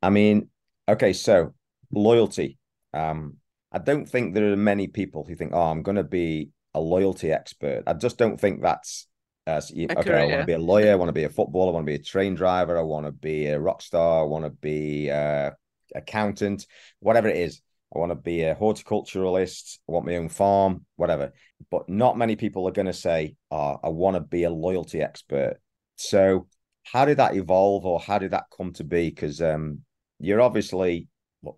[0.02, 0.50] I mean,
[0.88, 1.54] okay, so
[1.90, 2.57] loyalty.
[2.94, 3.36] Um,
[3.72, 6.80] I don't think there are many people who think, oh, I'm going to be a
[6.80, 7.84] loyalty expert.
[7.86, 9.06] I just don't think that's
[9.46, 9.94] uh, okay.
[9.94, 10.18] Career.
[10.18, 10.92] I want to be a lawyer.
[10.92, 11.70] I want to be a footballer.
[11.70, 12.78] I want to be a train driver.
[12.78, 14.20] I want to be a rock star.
[14.20, 15.54] I want to be a
[15.94, 16.66] accountant.
[17.00, 17.62] Whatever it is,
[17.94, 19.78] I want to be a horticulturalist.
[19.88, 20.84] I want my own farm.
[20.96, 21.32] Whatever.
[21.70, 25.00] But not many people are going to say, oh, I want to be a loyalty
[25.00, 25.58] expert.
[25.96, 26.46] So
[26.84, 29.08] how did that evolve or how did that come to be?
[29.10, 29.80] Because um,
[30.18, 31.08] you're obviously,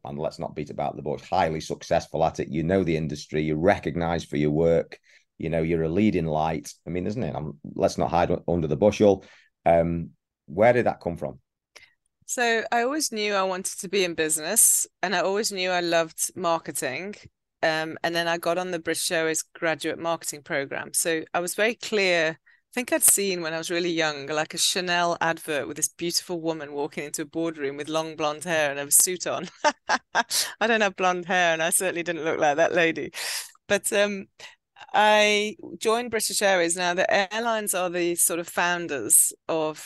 [0.04, 2.48] and let's not beat about the bush, highly successful at it.
[2.48, 4.98] You know the industry, you're recognized for your work.
[5.38, 6.72] You know, you're a leading light.
[6.86, 7.34] I mean, isn't it?
[7.34, 9.24] I'm, let's not hide under the bushel.
[9.64, 10.10] Um,
[10.46, 11.38] where did that come from?
[12.26, 15.80] So I always knew I wanted to be in business and I always knew I
[15.80, 17.14] loved marketing.
[17.62, 20.92] Um, and then I got on the British Airways graduate marketing program.
[20.92, 22.38] So I was very clear
[22.70, 25.88] I think I'd seen when I was really young, like a Chanel advert with this
[25.88, 29.48] beautiful woman walking into a boardroom with long blonde hair and a suit on.
[30.14, 33.10] I don't have blonde hair, and I certainly didn't look like that lady.
[33.66, 34.26] But um,
[34.94, 36.76] I joined British Airways.
[36.76, 39.84] Now, the airlines are the sort of founders of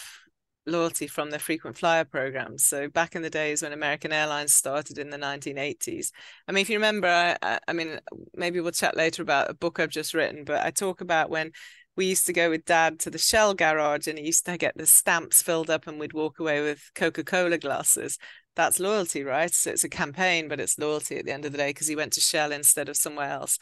[0.66, 2.66] loyalty from their frequent flyer programs.
[2.66, 6.12] So back in the days when American Airlines started in the 1980s.
[6.48, 7.98] I mean, if you remember, I, I mean,
[8.34, 11.52] maybe we'll chat later about a book I've just written, but I talk about when
[11.96, 14.76] we used to go with dad to the Shell garage and he used to get
[14.76, 18.18] the stamps filled up and we'd walk away with Coca-Cola glasses.
[18.56, 19.52] That's loyalty, right?
[19.52, 21.96] So it's a campaign, but it's loyalty at the end of the day because he
[21.96, 23.58] went to Shell instead of somewhere else.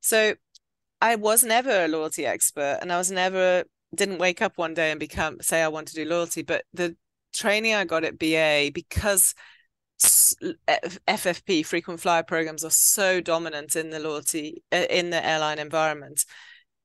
[0.00, 0.34] So
[1.00, 4.90] I was never a loyalty expert and I was never didn't wake up one day
[4.90, 6.96] and become say I want to do loyalty, but the
[7.32, 9.34] training I got at BA because
[10.00, 16.24] FFP frequent flyer programs are so dominant in the loyalty uh, in the airline environment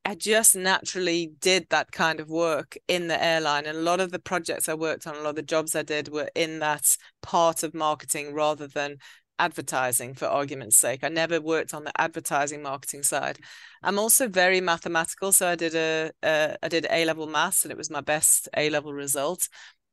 [0.03, 3.65] I just naturally did that kind of work in the airline.
[3.65, 5.83] And a lot of the projects I worked on, a lot of the jobs I
[5.83, 8.97] did were in that part of marketing rather than
[9.37, 11.03] advertising for argument's sake.
[11.03, 13.39] I never worked on the advertising marketing side.
[13.83, 15.31] I'm also very mathematical.
[15.31, 18.49] So I did a, a I did A level maths and it was my best
[18.57, 19.47] A level result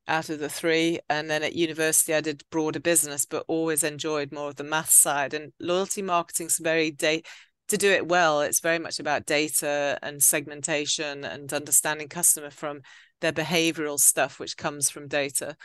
[0.07, 1.01] out of the three.
[1.11, 4.91] And then at university, I did broader business, but always enjoyed more of the math
[4.91, 5.35] side.
[5.35, 7.23] And loyalty marketing is very day
[7.69, 12.81] to do it well, it's very much about data and segmentation and understanding customer from
[13.21, 15.57] their behavioral stuff, which comes from data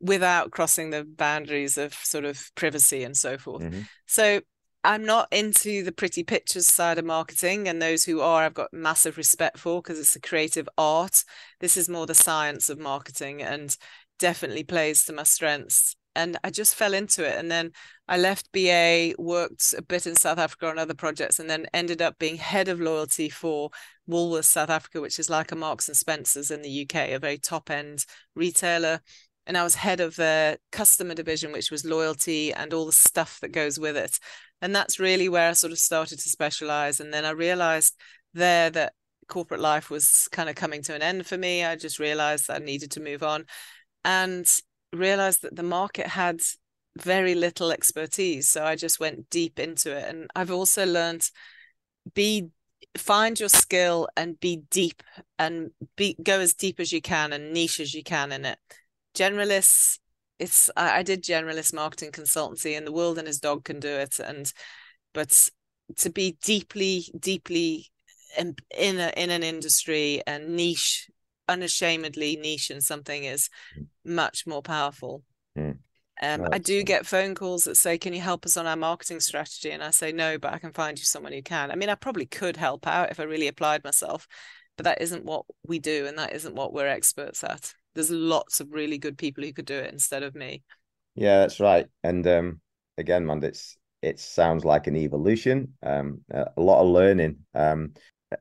[0.00, 3.62] without crossing the boundaries of sort of privacy and so forth.
[3.62, 3.82] Mm-hmm.
[4.06, 4.40] So
[4.84, 8.72] I'm not into the pretty pictures side of marketing, and those who are, I've got
[8.72, 11.24] massive respect for because it's a creative art.
[11.60, 13.76] This is more the science of marketing and
[14.18, 17.38] definitely plays to my strengths and I just fell into it.
[17.38, 17.72] And then
[18.08, 22.02] I left BA, worked a bit in South Africa on other projects, and then ended
[22.02, 23.70] up being head of loyalty for
[24.08, 27.38] Woolworths South Africa, which is like a Marks and Spencers in the UK, a very
[27.38, 29.00] top end retailer.
[29.46, 33.38] And I was head of their customer division, which was loyalty and all the stuff
[33.40, 34.18] that goes with it.
[34.60, 36.98] And that's really where I sort of started to specialize.
[36.98, 37.94] And then I realized
[38.34, 38.94] there that
[39.28, 41.64] corporate life was kind of coming to an end for me.
[41.64, 43.44] I just realized I needed to move on.
[44.04, 44.46] And
[44.98, 46.40] realized that the market had
[46.98, 50.08] very little expertise so i just went deep into it.
[50.08, 51.28] And i've also learned
[52.14, 52.48] be
[52.96, 55.02] find your skill and be deep
[55.38, 58.58] and be go as deep as you can and niche as you can in it.
[59.14, 59.98] Generalists
[60.38, 63.88] it's I, I did generalist marketing consultancy and the world and his dog can do
[63.88, 64.18] it.
[64.18, 64.52] And
[65.14, 65.50] but
[65.96, 67.86] to be deeply, deeply
[68.38, 71.08] in in, a, in an industry and niche,
[71.48, 73.86] unashamedly niche in something is mm.
[74.04, 75.22] much more powerful.
[75.56, 75.78] Mm.
[76.22, 79.20] Um, I do get phone calls that say, "Can you help us on our marketing
[79.20, 81.90] strategy?" And I say, "No, but I can find you someone who can." I mean,
[81.90, 84.26] I probably could help out if I really applied myself,
[84.76, 87.74] but that isn't what we do, and that isn't what we're experts at.
[87.94, 90.62] There's lots of really good people who could do it instead of me.
[91.14, 91.86] Yeah, that's right.
[92.02, 92.60] And um,
[92.96, 97.38] again, man, it's it sounds like an evolution, um, a lot of learning.
[97.54, 97.92] Um,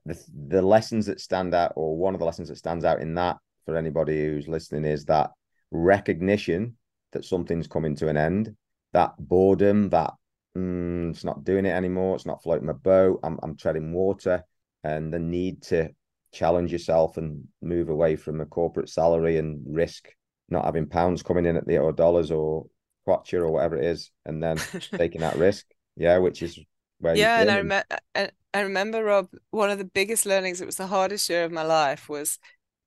[0.05, 3.15] the the lessons that stand out, or one of the lessons that stands out in
[3.15, 5.31] that for anybody who's listening, is that
[5.71, 6.77] recognition
[7.11, 8.55] that something's coming to an end.
[8.93, 10.13] That boredom, that
[10.57, 12.15] mm, it's not doing it anymore.
[12.15, 13.19] It's not floating my boat.
[13.23, 14.43] I'm I'm treading water,
[14.83, 15.89] and the need to
[16.33, 20.09] challenge yourself and move away from a corporate salary and risk
[20.49, 22.65] not having pounds coming in at the or dollars or
[23.07, 24.57] kwacha or whatever it is, and then
[24.97, 25.65] taking that risk.
[25.95, 26.59] Yeah, which is
[26.99, 27.85] where yeah, and I remember
[28.55, 29.27] I remember Rob.
[29.51, 30.61] One of the biggest learnings.
[30.61, 32.07] It was the hardest year of my life.
[32.07, 32.39] Was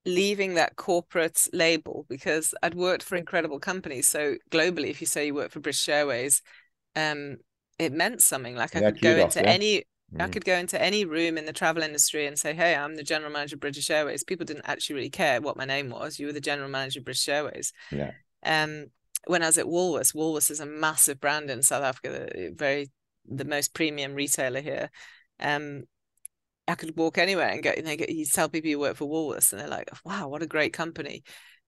[0.03, 4.07] leaving that corporate label because I'd worked for incredible companies.
[4.07, 6.41] So globally, if you say you work for British Airways,
[6.95, 7.37] um,
[7.77, 8.55] it meant something.
[8.55, 9.49] Like I yeah, could go into yeah.
[9.49, 9.83] any
[10.17, 10.31] I mm.
[10.31, 13.31] could go into any room in the travel industry and say, Hey, I'm the general
[13.31, 14.23] manager of British Airways.
[14.23, 16.17] People didn't actually really care what my name was.
[16.17, 17.71] You were the general manager of British Airways.
[17.91, 18.13] Yeah.
[18.43, 18.87] Um,
[19.27, 22.89] when I was at Woolworths, Woolworths is a massive brand in South Africa, very
[23.25, 24.89] the most premium retailer here.
[25.39, 25.83] Um,
[26.67, 29.59] I could walk anywhere and go, you you tell people you work for Woolworths, and
[29.61, 31.23] they're like, "Wow, what a great company!"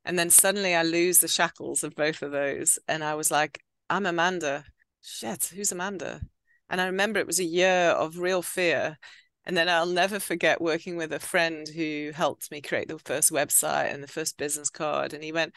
[0.06, 3.60] And then suddenly I lose the shackles of both of those, and I was like,
[3.90, 4.66] "I'm Amanda."
[5.02, 6.22] Shit, who's Amanda?
[6.70, 8.98] And I remember it was a year of real fear.
[9.46, 13.32] And then I'll never forget working with a friend who helped me create the first
[13.32, 15.14] website and the first business card.
[15.14, 15.54] And he went,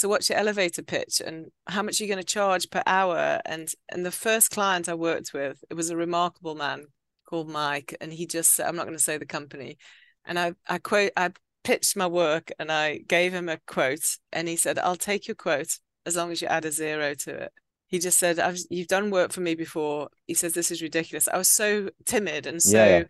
[0.00, 3.40] so what's your elevator pitch and how much are you going to charge per hour
[3.44, 6.86] and and the first client i worked with it was a remarkable man
[7.30, 9.78] called Mike, and he just said, I'm not going to say the company.
[10.24, 11.30] And I, I quote, I
[11.62, 15.36] pitched my work and I gave him a quote, and he said, I'll take your
[15.36, 17.52] quote as long as you add a zero to it.
[17.86, 20.08] He just said, I've, You've done work for me before.
[20.26, 21.28] He says, This is ridiculous.
[21.28, 23.04] I was so timid and so yeah, yeah.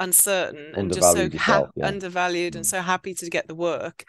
[0.00, 1.86] uncertain and just so ha- yeah.
[1.86, 2.56] undervalued mm.
[2.56, 4.04] and so happy to get the work.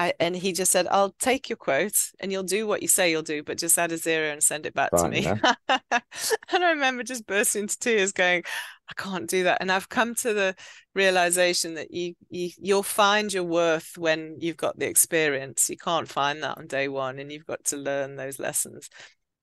[0.00, 3.10] I, and he just said, I'll take your quote and you'll do what you say
[3.10, 5.20] you'll do, but just add a zero and send it back Fine, to me.
[5.20, 5.52] Yeah.
[5.90, 8.42] and I remember just bursting into tears going,
[8.88, 9.58] I can't do that.
[9.60, 10.54] And I've come to the
[10.94, 15.68] realization that you, you you'll find your worth when you've got the experience.
[15.68, 18.88] You can't find that on day one and you've got to learn those lessons.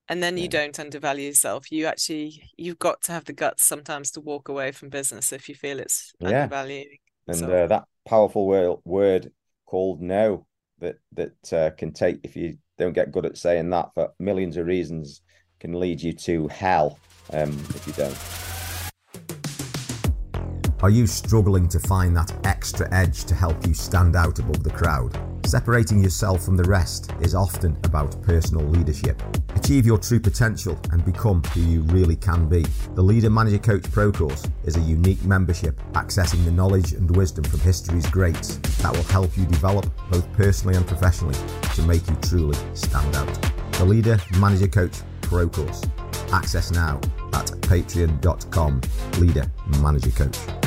[0.10, 1.72] And then you don't undervalue yourself.
[1.72, 5.50] You actually you've got to have the guts sometimes to walk away from business if
[5.50, 6.30] you feel it's yeah.
[6.30, 6.98] undervaluing.
[7.28, 9.32] And so, uh, that powerful word, word
[9.68, 10.48] called no
[10.80, 14.58] that that uh, can take if you don't get good at saying that for millions
[14.58, 15.22] of reasons
[15.60, 17.00] can lead you to hell
[17.34, 18.47] um, if you don't.
[20.84, 24.70] Are you struggling to find that extra edge to help you stand out above the
[24.70, 25.18] crowd?
[25.44, 29.20] Separating yourself from the rest is often about personal leadership.
[29.56, 32.64] Achieve your true potential and become who you really can be.
[32.94, 37.44] The Leader Manager Coach Pro Course is a unique membership accessing the knowledge and wisdom
[37.46, 41.40] from history's greats that will help you develop both personally and professionally
[41.74, 43.52] to make you truly stand out.
[43.72, 45.82] The Leader Manager Coach Pro Course.
[46.32, 46.98] Access now
[47.34, 48.82] at patreon.com
[49.18, 50.67] leader manager coach.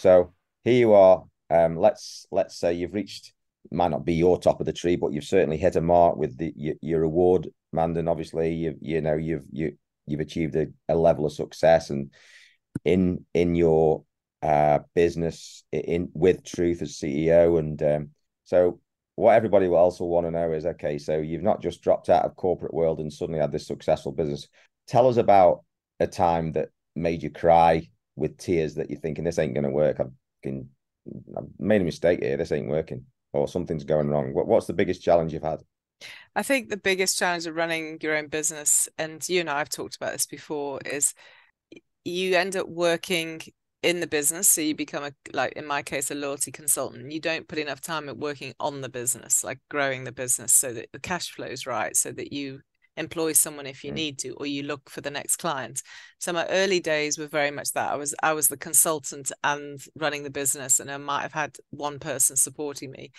[0.00, 0.32] So
[0.64, 1.24] here you are.
[1.50, 3.34] Um, let's let's say you've reached
[3.70, 6.38] might not be your top of the tree, but you've certainly hit a mark with
[6.38, 8.08] the your, your award, Mandan.
[8.08, 12.14] Obviously, you you know you've you you've achieved a, a level of success, and
[12.82, 14.04] in in your
[14.40, 18.10] uh, business in with Truth as CEO, and um,
[18.44, 18.80] so
[19.16, 22.24] what everybody else will want to know is okay, so you've not just dropped out
[22.24, 24.48] of corporate world and suddenly had this successful business.
[24.86, 25.62] Tell us about
[25.98, 27.86] a time that made you cry
[28.20, 29.98] with tears that you're thinking this ain't going to work.
[29.98, 30.12] I've,
[30.46, 32.36] I've made a mistake here.
[32.36, 34.34] This ain't working, or something's going wrong.
[34.34, 35.60] What, what's the biggest challenge you've had?
[36.36, 39.70] I think the biggest challenge of running your own business, and you and I have
[39.70, 41.14] talked about this before, is
[42.04, 43.40] you end up working
[43.82, 44.48] in the business.
[44.48, 47.10] So you become a like in my case, a loyalty consultant.
[47.10, 50.72] You don't put enough time at working on the business, like growing the business so
[50.74, 52.60] that the cash flow is right, so that you
[53.00, 53.96] employ someone if you mm.
[53.96, 55.82] need to or you look for the next client.
[56.18, 57.90] So my early days were very much that.
[57.90, 61.56] I was i was the consultant and running the business and i might have had
[61.70, 63.10] one person supporting me.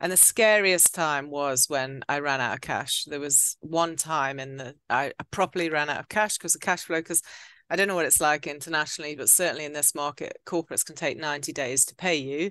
[0.00, 3.04] And the scariest time was when i ran out of cash.
[3.04, 6.60] There was one time in the i, I properly ran out of cash because of
[6.60, 7.22] cash flow because
[7.70, 11.18] i don't know what it's like internationally but certainly in this market corporates can take
[11.18, 12.50] 90 days to pay you.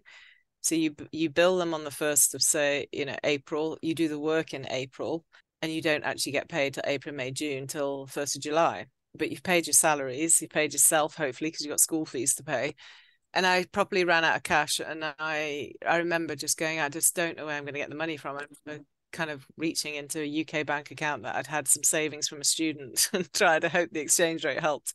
[0.62, 3.78] So you you bill them on the first of say you know April.
[3.82, 5.26] You do the work in April,
[5.62, 8.88] and you don't actually get paid to April, May, June till 1st of July.
[9.16, 12.44] but you've paid your salaries, you've paid yourself, hopefully, because you've got school fees to
[12.44, 12.76] pay.
[13.34, 14.80] And I properly ran out of cash.
[14.80, 17.90] And I I remember just going, I just don't know where I'm going to get
[17.90, 18.40] the money from.
[18.68, 22.42] I'm kind of reaching into a UK bank account that I'd had some savings from
[22.42, 24.94] a student and trying to hope the exchange rate helped.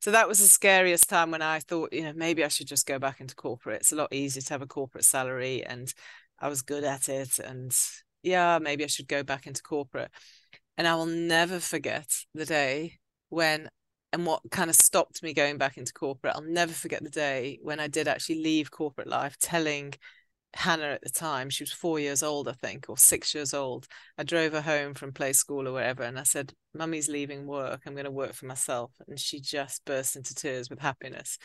[0.00, 2.86] So that was the scariest time when I thought, you know, maybe I should just
[2.86, 3.82] go back into corporate.
[3.82, 5.92] It's a lot easier to have a corporate salary and
[6.38, 7.38] I was good at it.
[7.38, 7.76] And
[8.22, 10.10] yeah, maybe I should go back into corporate.
[10.76, 12.98] And I will never forget the day
[13.28, 13.68] when
[14.12, 16.34] and what kind of stopped me going back into corporate.
[16.34, 19.94] I'll never forget the day when I did actually leave corporate life telling
[20.54, 23.86] Hannah at the time, she was four years old, I think, or six years old.
[24.18, 27.82] I drove her home from play school or wherever, and I said, Mummy's leaving work.
[27.86, 28.90] I'm going to work for myself.
[29.06, 31.38] And she just burst into tears with happiness.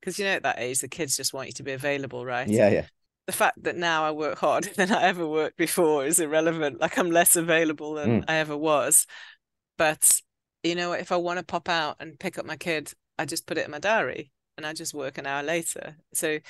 [0.00, 2.48] Because, you know, at that age, the kids just want you to be available, right?
[2.48, 2.86] Yeah, yeah.
[3.28, 6.80] The fact that now I work harder than I ever worked before is irrelevant.
[6.80, 8.24] Like I'm less available than mm.
[8.26, 9.06] I ever was.
[9.76, 10.20] But,
[10.64, 13.46] you know, if I want to pop out and pick up my kid, I just
[13.46, 15.96] put it in my diary and I just work an hour later.
[16.12, 16.40] So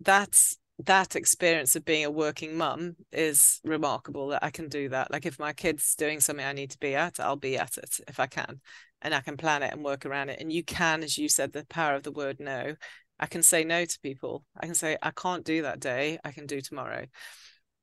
[0.00, 5.10] that's that experience of being a working mum is remarkable that I can do that.
[5.12, 8.00] Like if my kid's doing something I need to be at, I'll be at it
[8.08, 8.60] if I can.
[9.00, 10.40] And I can plan it and work around it.
[10.40, 12.74] And you can, as you said, the power of the word no.
[13.18, 14.44] I can say no to people.
[14.58, 16.18] I can say, I can't do that day.
[16.24, 17.06] I can do tomorrow.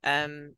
[0.03, 0.53] Um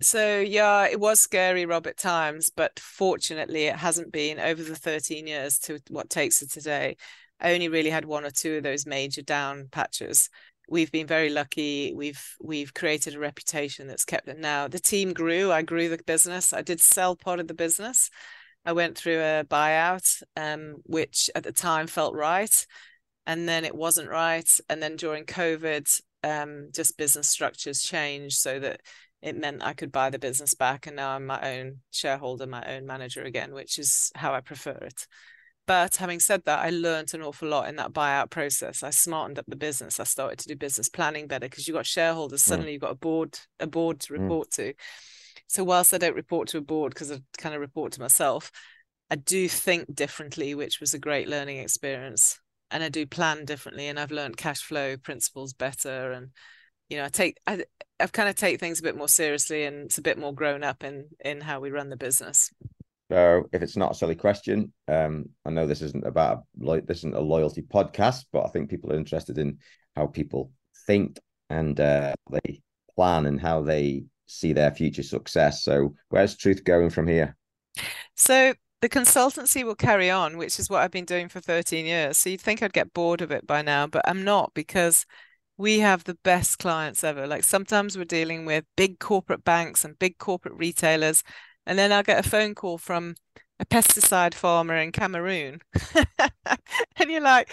[0.00, 4.76] so yeah, it was scary, Rob, at times, but fortunately it hasn't been over the
[4.76, 6.96] 13 years to what takes it today.
[7.40, 10.30] I only really had one or two of those major down patches
[10.68, 11.92] we've been very lucky.
[11.94, 14.68] We've we've created a reputation that's kept it now.
[14.68, 15.50] The team grew.
[15.50, 16.52] I grew the business.
[16.52, 18.10] I did sell part of the business.
[18.64, 22.66] I went through a buyout, um, which at the time felt right,
[23.28, 24.48] and then it wasn't right.
[24.70, 28.80] And then during COVID, um, just business structures changed so that
[29.20, 32.64] it meant I could buy the business back, and now I'm my own shareholder, my
[32.74, 35.06] own manager again, which is how I prefer it.
[35.66, 38.82] But having said that, I learned an awful lot in that buyout process.
[38.82, 40.00] I smartened up the business.
[40.00, 42.42] I started to do business planning better because you've got shareholders.
[42.42, 42.48] Mm.
[42.48, 42.72] Suddenly, mm.
[42.74, 44.22] you've got a board, a board to mm.
[44.22, 44.56] report mm.
[44.56, 44.74] to.
[45.48, 48.50] So whilst I don't report to a board because I kind of report to myself,
[49.10, 52.40] I do think differently, which was a great learning experience.
[52.70, 56.12] And I do plan differently, and I've learned cash flow principles better.
[56.12, 56.30] And
[56.88, 57.64] you know, I take I
[58.00, 60.62] I've kind of take things a bit more seriously, and it's a bit more grown
[60.62, 62.50] up in in how we run the business.
[63.10, 66.98] So if it's not a silly question, um, I know this isn't about like this
[66.98, 69.58] isn't a loyalty podcast, but I think people are interested in
[69.96, 70.52] how people
[70.86, 72.60] think and uh, they
[72.94, 75.62] plan and how they see their future success.
[75.64, 77.34] So where's truth going from here?
[78.14, 82.18] So the consultancy will carry on, which is what I've been doing for 13 years.
[82.18, 85.04] So you'd think I'd get bored of it by now, but I'm not because
[85.56, 87.26] we have the best clients ever.
[87.26, 91.24] Like sometimes we're dealing with big corporate banks and big corporate retailers,
[91.66, 93.16] and then I'll get a phone call from
[93.60, 95.60] a pesticide farmer in Cameroon.
[96.96, 97.50] and you're like,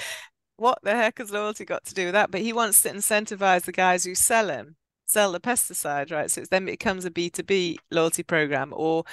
[0.57, 2.32] what the heck has loyalty got to do with that?
[2.32, 6.30] But he wants to incentivize the guys who sell him, sell the pesticide, right?
[6.30, 8.71] So then it becomes a B2B loyalty program.
[8.76, 9.03] Or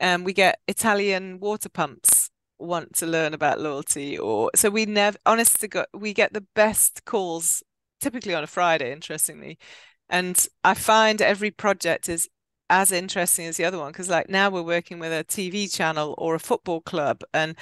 [0.00, 5.18] um, we get Italian water pumps want to learn about loyalty or so we never
[5.26, 7.62] honestly got we get the best calls
[8.00, 9.58] typically on a friday interestingly.
[10.08, 12.28] And i find every project is
[12.70, 16.14] as interesting as the other one because like now we're working with a TV channel
[16.18, 17.56] or a football club and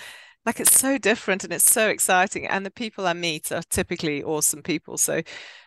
[0.44, 2.46] like it's so different and it's so exciting.
[2.48, 4.98] And the people I meet are typically awesome people.
[4.98, 5.22] So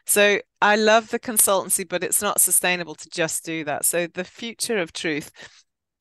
[0.05, 3.85] so I love the consultancy but it's not sustainable to just do that.
[3.85, 5.31] So the future of truth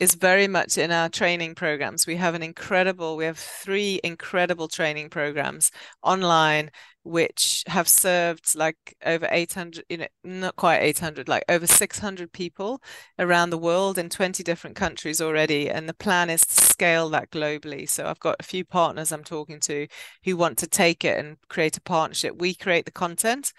[0.01, 2.07] is very much in our training programs.
[2.07, 5.71] We have an incredible, we have three incredible training programs
[6.03, 6.71] online,
[7.05, 12.83] which have served like over 800, you know, not quite 800, like over 600 people
[13.21, 15.71] around the world in 20 different countries already.
[15.71, 17.89] And the plan is to scale that globally.
[17.89, 19.87] So I've got a few partners I'm talking to
[20.25, 22.35] who want to take it and create a partnership.
[22.41, 23.53] We create the content.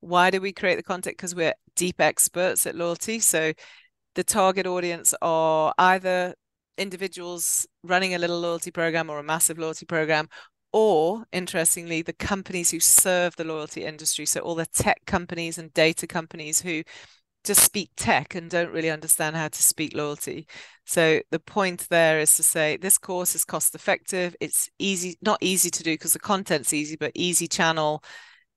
[0.00, 1.16] Why do we create the content?
[1.16, 3.20] Because we're deep experts at loyalty.
[3.20, 3.52] So
[4.18, 6.34] the target audience are either
[6.76, 10.28] individuals running a little loyalty program or a massive loyalty program
[10.72, 15.72] or interestingly the companies who serve the loyalty industry so all the tech companies and
[15.72, 16.82] data companies who
[17.44, 20.48] just speak tech and don't really understand how to speak loyalty.
[20.84, 25.38] So the point there is to say this course is cost effective it's easy not
[25.40, 28.02] easy to do because the content's easy but easy channel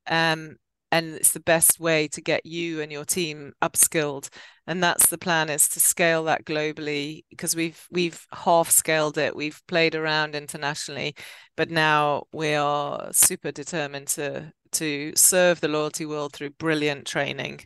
[0.07, 0.55] um,
[0.91, 4.29] and it's the best way to get you and your team upskilled
[4.71, 9.35] and that's the plan is to scale that globally because we've we've half scaled it
[9.35, 11.13] we've played around internationally
[11.57, 17.59] but now we are super determined to to serve the loyalty world through brilliant training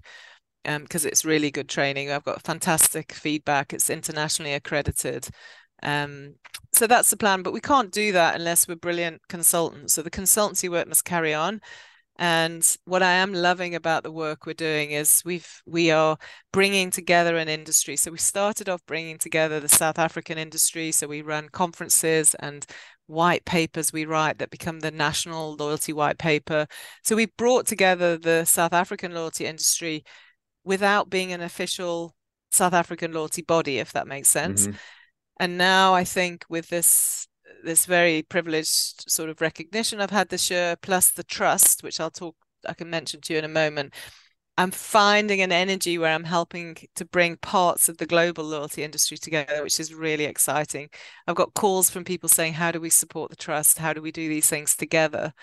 [0.64, 5.30] because um, it's really good training i've got fantastic feedback it's internationally accredited
[5.84, 6.36] Um,
[6.74, 9.94] so that's the plan, but we can't do that unless we're brilliant consultants.
[9.94, 11.62] So the consultancy work must carry on.
[12.18, 16.18] And what I am loving about the work we're doing is we've we are
[16.54, 17.98] bringing together an industry.
[17.98, 20.92] So we started off bringing together the South African industry.
[20.94, 22.66] So we run conferences and
[23.08, 26.68] white papers we write that become the national loyalty white paper.
[27.04, 30.04] So we brought together the South African loyalty industry
[30.64, 32.16] without being an official
[32.52, 34.68] South African loyalty body, if that makes sense.
[34.68, 34.78] Mm-hmm.
[35.40, 37.28] And now I think with this
[37.64, 42.12] this very privileged sort of recognition I've had this year, plus the trust, which I'll
[42.12, 42.36] talk,
[42.68, 43.94] I can mention to you in a moment.
[44.58, 49.18] I'm finding an energy where I'm helping to bring parts of the global loyalty industry
[49.18, 50.90] together, which is really exciting.
[51.28, 53.80] I've got calls from people saying, How do we support the trust?
[53.80, 55.34] How do we do these things together?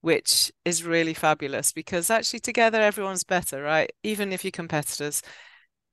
[0.00, 3.90] Which is really fabulous because actually, together, everyone's better, right?
[4.02, 5.22] Even if you're competitors,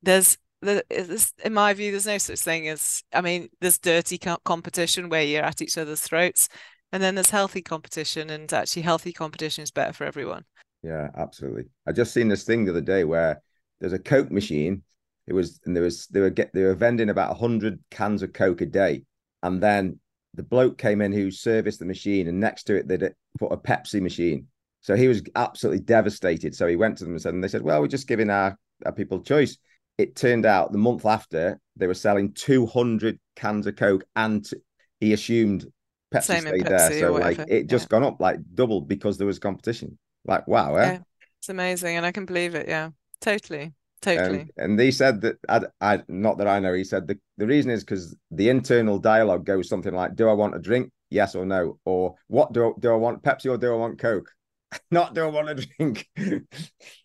[0.02, 5.22] there's in my view, there's no such thing as, I mean, there's dirty competition where
[5.22, 6.48] you're at each other's throats,
[6.92, 10.44] and then there's healthy competition, and actually, healthy competition is better for everyone.
[10.82, 11.64] Yeah, absolutely.
[11.86, 13.42] I just seen this thing the other day where
[13.80, 14.82] there's a Coke machine.
[15.26, 18.32] It was, and there was, they were get, they were vending about hundred cans of
[18.32, 19.04] Coke a day,
[19.42, 20.00] and then
[20.34, 23.52] the bloke came in who serviced the machine, and next to it they'd uh, put
[23.52, 24.48] a Pepsi machine.
[24.80, 26.54] So he was absolutely devastated.
[26.56, 28.58] So he went to them and said, and they said, "Well, we're just giving our,
[28.84, 29.56] our people choice."
[29.98, 34.48] It turned out the month after they were selling 200 cans of Coke and
[35.00, 35.66] he assumed
[36.12, 37.00] Pepsi Same stayed Pepsi there.
[37.00, 37.88] So like it just yeah.
[37.88, 39.98] gone up like doubled because there was competition.
[40.24, 40.76] Like, wow.
[40.76, 40.92] Eh?
[40.92, 40.98] Yeah,
[41.40, 41.96] it's amazing.
[41.96, 42.68] And I can believe it.
[42.68, 42.90] Yeah,
[43.20, 43.72] totally.
[44.02, 44.40] Totally.
[44.40, 46.74] And, and they said that I, I not that I know.
[46.74, 50.32] He said the, the reason is because the internal dialogue goes something like, "Do I
[50.32, 50.90] want a drink?
[51.10, 53.22] Yes or no?" Or "What do I, do I want?
[53.22, 54.28] Pepsi or do I want Coke?"
[54.90, 56.08] not do I want a drink.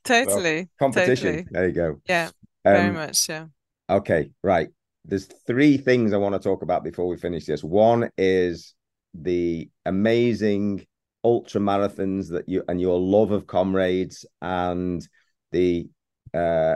[0.03, 0.69] Totally.
[0.79, 1.25] competition.
[1.25, 1.47] Totally.
[1.51, 2.01] There you go.
[2.09, 2.31] Yeah.
[2.73, 3.45] Very um, much, yeah.
[3.89, 4.69] Okay, right.
[5.05, 7.63] There's three things I want to talk about before we finish this.
[7.63, 8.73] One is
[9.13, 10.85] the amazing
[11.23, 15.07] ultra marathons that you and your love of comrades and
[15.51, 15.87] the
[16.33, 16.75] uh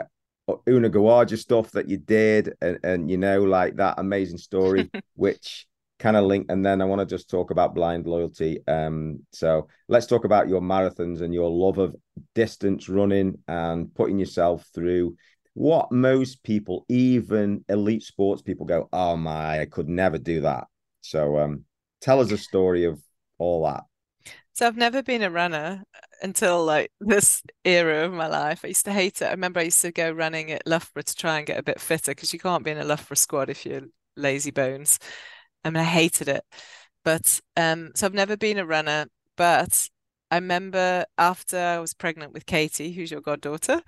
[0.66, 5.66] Unagawaja stuff that you did and, and you know like that amazing story which
[6.00, 9.68] kind of link and then I want to just talk about blind loyalty um so
[9.88, 11.94] let's talk about your marathons and your love of
[12.34, 15.16] distance running and putting yourself through
[15.54, 20.66] what most people, even elite sports people, go, "Oh my, I could never do that."
[21.00, 21.64] So, um,
[22.00, 23.00] tell us a story of
[23.38, 23.84] all that.
[24.54, 25.82] So I've never been a runner
[26.22, 28.64] until like this era of my life.
[28.64, 29.26] I used to hate it.
[29.26, 31.80] I remember I used to go running at Loughborough to try and get a bit
[31.80, 33.82] fitter because you can't be in a Loughborough squad if you're
[34.16, 34.98] lazy bones.
[35.64, 36.44] I mean, I hated it.
[37.04, 39.06] But um, so I've never been a runner.
[39.36, 39.88] But
[40.30, 43.82] I remember after I was pregnant with Katie, who's your goddaughter,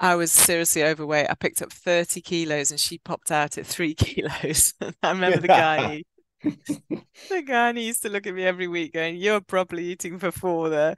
[0.00, 1.28] I was seriously overweight.
[1.28, 4.72] I picked up 30 kilos and she popped out at three kilos.
[5.02, 6.02] I remember the guy,
[6.42, 10.18] the guy, and he used to look at me every week going, You're probably eating
[10.18, 10.96] for four there.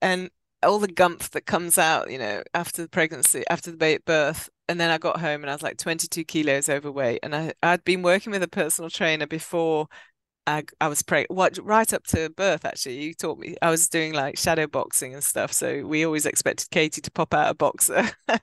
[0.00, 0.30] And
[0.62, 4.48] all the gump that comes out, you know, after the pregnancy, after the birth.
[4.68, 7.20] And then I got home and I was like 22 kilos overweight.
[7.22, 9.86] And I, I'd been working with a personal trainer before
[10.46, 13.88] I, I was pregnant what right up to birth actually you taught me I was
[13.88, 17.54] doing like shadow boxing and stuff so we always expected Katie to pop out a
[17.54, 18.10] boxer.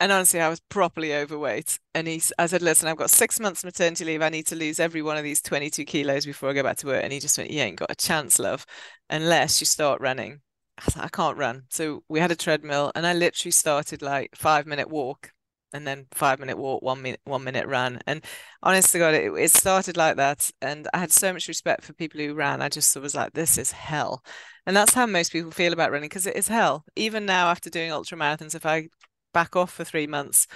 [0.00, 3.62] And honestly I was properly overweight and he I said listen I've got six months
[3.62, 6.64] maternity leave I need to lose every one of these 22 kilos before I go
[6.64, 7.04] back to work.
[7.04, 8.66] And he just went you ain't got a chance love
[9.10, 10.40] unless you start running.
[10.76, 11.66] I, like, I can't run.
[11.70, 15.30] So we had a treadmill and I literally started like five minute walk
[15.72, 18.00] and then five minute walk, one minute, one minute run.
[18.06, 18.24] And
[18.62, 20.50] honest to God, it, it started like that.
[20.60, 22.62] And I had so much respect for people who ran.
[22.62, 24.22] I just was like, this is hell.
[24.66, 26.84] And that's how most people feel about running because it is hell.
[26.96, 28.88] Even now, after doing ultra marathons, if I
[29.34, 30.46] back off for three months,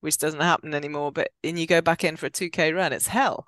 [0.00, 3.08] which doesn't happen anymore, but and you go back in for a 2K run, it's
[3.08, 3.46] hell.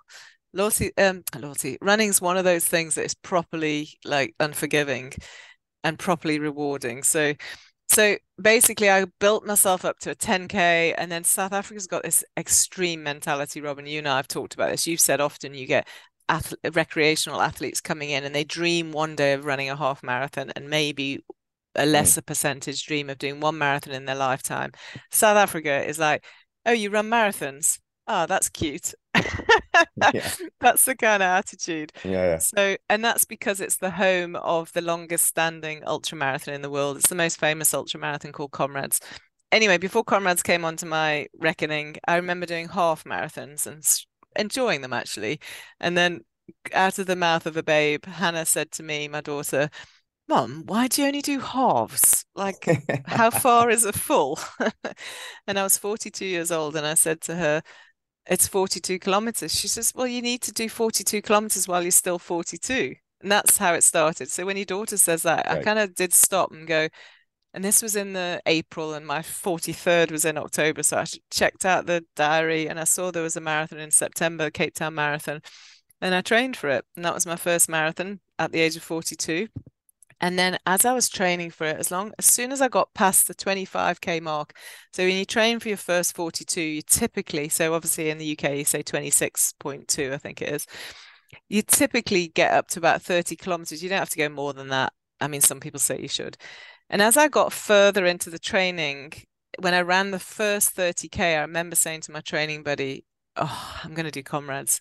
[0.52, 5.12] Loyalty, um, loyalty, running is one of those things that is properly like unforgiving
[5.84, 7.02] and properly rewarding.
[7.02, 7.34] So
[7.88, 12.22] so basically, I built myself up to a 10K, and then South Africa's got this
[12.36, 13.86] extreme mentality, Robin.
[13.86, 14.86] You know, I've talked about this.
[14.86, 15.88] You've said often you get
[16.74, 20.68] recreational athletes coming in and they dream one day of running a half marathon and
[20.68, 21.24] maybe
[21.74, 21.90] a hmm.
[21.90, 24.72] lesser percentage dream of doing one marathon in their lifetime.
[25.10, 26.24] South Africa is like,
[26.66, 27.78] oh, you run marathons?
[28.08, 28.94] Oh, that's cute.
[29.14, 30.30] yeah.
[30.60, 31.92] That's the kind of attitude.
[32.04, 32.38] Yeah, yeah.
[32.38, 36.70] So, and that's because it's the home of the longest standing ultra marathon in the
[36.70, 36.96] world.
[36.96, 39.00] It's the most famous ultra marathon called Comrades.
[39.52, 43.84] Anyway, before Comrades came onto my reckoning, I remember doing half marathons and
[44.36, 45.40] enjoying them actually.
[45.80, 46.20] And then
[46.72, 49.68] out of the mouth of a babe, Hannah said to me, my daughter,
[50.28, 52.24] Mom, why do you only do halves?
[52.34, 52.66] Like,
[53.06, 54.38] how far is a full?
[55.46, 57.62] and I was 42 years old, and I said to her,
[58.28, 59.54] it's 42 kilometers.
[59.58, 62.94] She says, Well, you need to do 42 kilometers while you're still 42.
[63.20, 64.30] And that's how it started.
[64.30, 65.58] So when your daughter says that, right.
[65.58, 66.88] I kind of did stop and go,
[67.52, 70.82] and this was in the April, and my 43rd was in October.
[70.82, 74.50] So I checked out the diary and I saw there was a marathon in September,
[74.50, 75.40] Cape Town Marathon.
[76.00, 76.84] And I trained for it.
[76.94, 79.48] And that was my first marathon at the age of 42.
[80.20, 82.92] And then as I was training for it, as long as soon as I got
[82.94, 84.52] past the 25k mark,
[84.92, 88.56] so when you train for your first 42, you typically, so obviously in the UK
[88.56, 90.66] you say 26.2, I think it is.
[91.48, 93.82] You typically get up to about 30 kilometers.
[93.82, 94.92] You don't have to go more than that.
[95.20, 96.36] I mean, some people say you should.
[96.90, 99.12] And as I got further into the training,
[99.58, 103.04] when I ran the first 30k, I remember saying to my training buddy,
[103.36, 104.80] "Oh, I'm going to do comrades."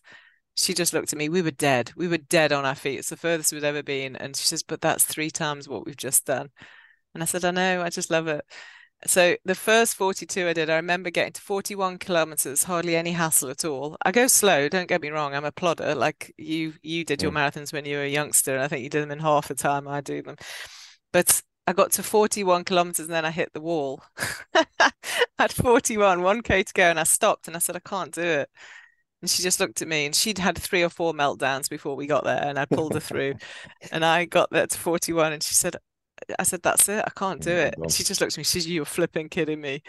[0.57, 1.29] She just looked at me.
[1.29, 1.91] We were dead.
[1.95, 2.99] We were dead on our feet.
[2.99, 4.15] It's the furthest we'd ever been.
[4.15, 6.49] And she says, But that's three times what we've just done.
[7.13, 8.43] And I said, I know, I just love it.
[9.05, 13.49] So the first 42 I did, I remember getting to 41 kilometers, hardly any hassle
[13.51, 13.95] at all.
[14.03, 15.35] I go slow, don't get me wrong.
[15.35, 15.93] I'm a plodder.
[15.93, 18.89] Like you you did your marathons when you were a youngster, and I think you
[18.89, 20.37] did them in half the time I do them.
[21.13, 24.01] But I got to 41 kilometers and then I hit the wall.
[25.39, 28.49] At 41, 1k to go, and I stopped and I said, I can't do it.
[29.21, 32.05] And she just looked at me and she'd had three or four meltdowns before we
[32.05, 33.33] got there and I pulled her through.
[33.91, 35.75] and I got there to 41 and she said,
[36.37, 37.03] I said, that's it.
[37.05, 37.75] I can't do oh it.
[37.77, 38.43] And she just looked at me.
[38.43, 39.81] She said, you're flipping kidding me.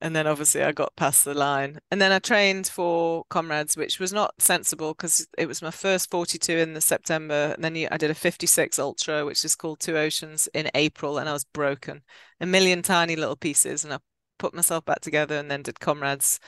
[0.00, 1.78] And then obviously I got past the line.
[1.90, 6.10] And then I trained for Comrades, which was not sensible because it was my first
[6.10, 7.54] 42 in the September.
[7.54, 11.18] And then I did a 56 Ultra, which is called Two Oceans in April.
[11.18, 12.02] And I was broken,
[12.40, 13.84] a million tiny little pieces.
[13.84, 13.98] And I
[14.38, 16.38] put myself back together and then did Comrades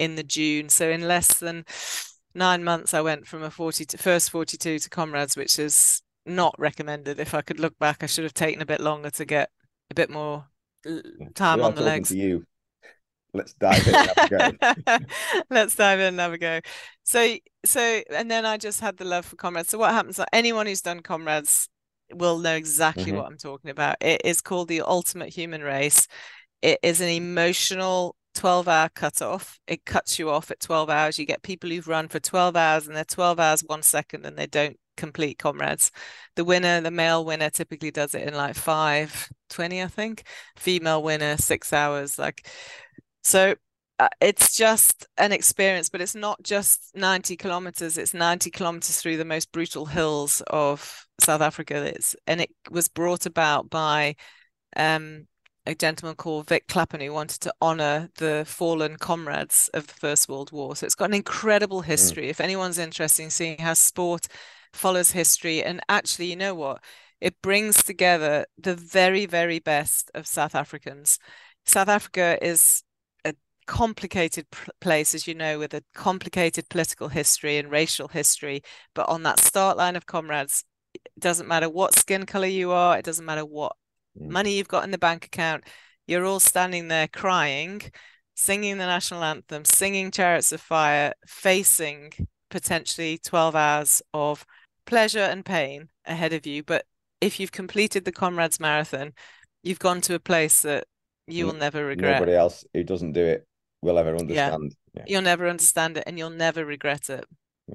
[0.00, 0.68] in the June.
[0.70, 1.64] So in less than
[2.34, 6.54] nine months, I went from a 40 to first 42 to Comrades, which is not
[6.58, 7.20] recommended.
[7.20, 9.50] If I could look back, I should have taken a bit longer to get
[9.90, 10.46] a bit more
[11.34, 12.10] time on the legs.
[12.10, 12.44] You.
[13.32, 14.58] Let's dive in.
[15.50, 16.60] Let's dive in and have a go.
[17.04, 19.68] So, so, and then I just had the love for comrades.
[19.68, 20.18] So, what happens?
[20.18, 21.68] Like anyone who's done comrades
[22.12, 23.16] will know exactly mm-hmm.
[23.16, 23.98] what I'm talking about.
[24.00, 26.08] It is called the ultimate human race.
[26.60, 29.58] It is an emotional 12 hour cutoff.
[29.66, 31.18] It cuts you off at 12 hours.
[31.18, 34.36] You get people who've run for 12 hours and they're 12 hours one second and
[34.36, 35.90] they don't complete comrades.
[36.36, 40.24] The winner, the male winner, typically does it in like 520, I think.
[40.56, 42.18] Female winner, six hours.
[42.18, 42.46] Like,
[43.22, 43.54] so
[43.98, 47.98] uh, it's just an experience, but it's not just 90 kilometers.
[47.98, 51.84] It's 90 kilometers through the most brutal hills of South Africa.
[51.84, 54.16] It's, and it was brought about by
[54.76, 55.26] um,
[55.66, 60.28] a gentleman called Vic Clapham who wanted to honor the fallen comrades of the First
[60.28, 60.74] World War.
[60.74, 61.86] So it's got an incredible mm.
[61.86, 62.26] history.
[62.26, 62.30] Mm.
[62.30, 64.26] If anyone's interested in seeing how sport
[64.72, 66.82] follows history, and actually, you know what?
[67.20, 71.18] It brings together the very, very best of South Africans.
[71.66, 72.82] South Africa is
[73.26, 73.34] a
[73.66, 74.46] complicated
[74.80, 78.62] place, as you know, with a complicated political history and racial history.
[78.94, 82.96] But on that start line of comrades, it doesn't matter what skin color you are,
[82.98, 83.76] it doesn't matter what
[84.18, 84.28] Mm.
[84.28, 85.64] money you've got in the bank account.
[86.06, 87.82] You're all standing there crying,
[88.34, 92.12] singing the national anthem, singing Chariots of Fire, facing
[92.50, 94.44] potentially 12 hours of
[94.86, 96.62] pleasure and pain ahead of you.
[96.64, 96.86] But
[97.20, 99.12] if you've completed the Comrades Marathon,
[99.62, 100.86] you've gone to a place that
[101.28, 102.20] you will never regret.
[102.20, 103.46] Nobody else who doesn't do it
[103.82, 104.74] will ever understand.
[104.94, 105.02] Yeah.
[105.02, 105.04] yeah.
[105.06, 107.24] You'll never understand it and you'll never regret it.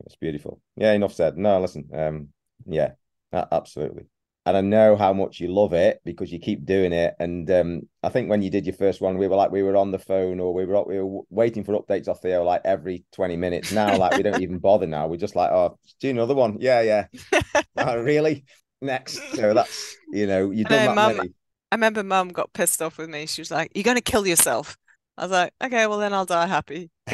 [0.06, 0.62] It's beautiful.
[0.76, 1.38] Yeah, enough said.
[1.38, 1.88] No, listen.
[1.94, 2.30] Um,
[2.66, 2.92] yeah,
[3.32, 4.08] absolutely
[4.46, 7.16] and I know how much you love it because you keep doing it.
[7.20, 9.76] And um, I think when you did your first one, we were like we were
[9.76, 13.06] on the phone or we were we were waiting for updates off Theo like every
[13.12, 13.72] twenty minutes.
[13.72, 15.08] Now, like we don't even bother now.
[15.08, 16.58] We're just like, oh, do another one?
[16.60, 17.08] Yeah, yeah.
[17.78, 18.46] oh, really?
[18.82, 19.20] Next.
[19.34, 21.30] So that's you know you done that Mum, many.
[21.72, 23.26] I remember Mum got pissed off with me.
[23.26, 24.78] She was like, "You're going to kill yourself."
[25.18, 26.92] I was like, "Okay, well then I'll die happy."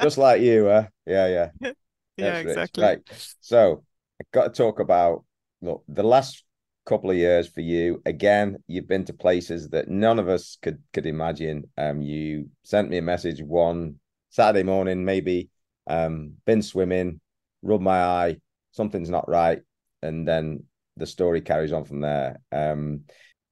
[0.00, 0.86] just like you, uh?
[1.04, 1.70] Yeah, yeah.
[2.16, 2.82] yeah, exactly.
[2.82, 3.00] Right.
[3.42, 3.84] So
[4.22, 5.25] I got to talk about
[5.60, 6.44] look, the last
[6.84, 10.82] couple of years for you, again, you've been to places that none of us could
[10.92, 11.64] could imagine.
[11.76, 13.96] Um, you sent me a message one
[14.30, 15.50] Saturday morning, maybe.
[15.88, 17.20] Um, been swimming,
[17.62, 18.36] rubbed my eye,
[18.72, 19.60] something's not right,
[20.02, 20.64] and then
[20.96, 22.40] the story carries on from there.
[22.50, 23.02] Um,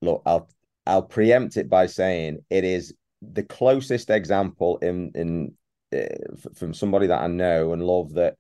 [0.01, 0.49] look, I'll
[0.87, 5.55] I'll preempt it by saying it is the closest example in in
[5.95, 8.37] uh, from somebody that I know and love that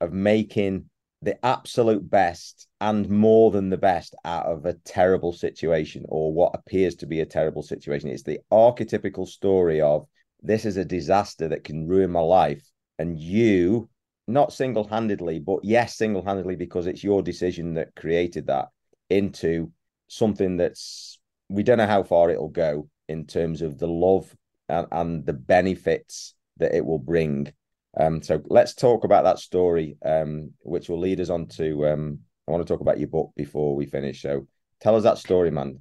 [0.00, 0.89] of making
[1.22, 6.54] the absolute best and more than the best out of a terrible situation or what
[6.54, 8.08] appears to be a terrible situation.
[8.08, 10.06] It's the archetypical story of
[10.42, 12.66] this is a disaster that can ruin my life.
[12.98, 13.90] And you,
[14.26, 18.68] not single handedly, but yes, single handedly, because it's your decision that created that
[19.10, 19.72] into
[20.08, 21.18] something that's,
[21.50, 24.34] we don't know how far it'll go in terms of the love
[24.68, 27.52] and, and the benefits that it will bring.
[27.98, 31.88] Um, so let's talk about that story, um, which will lead us on to.
[31.88, 34.22] Um, I want to talk about your book before we finish.
[34.22, 34.46] So
[34.80, 35.80] tell us that story, man.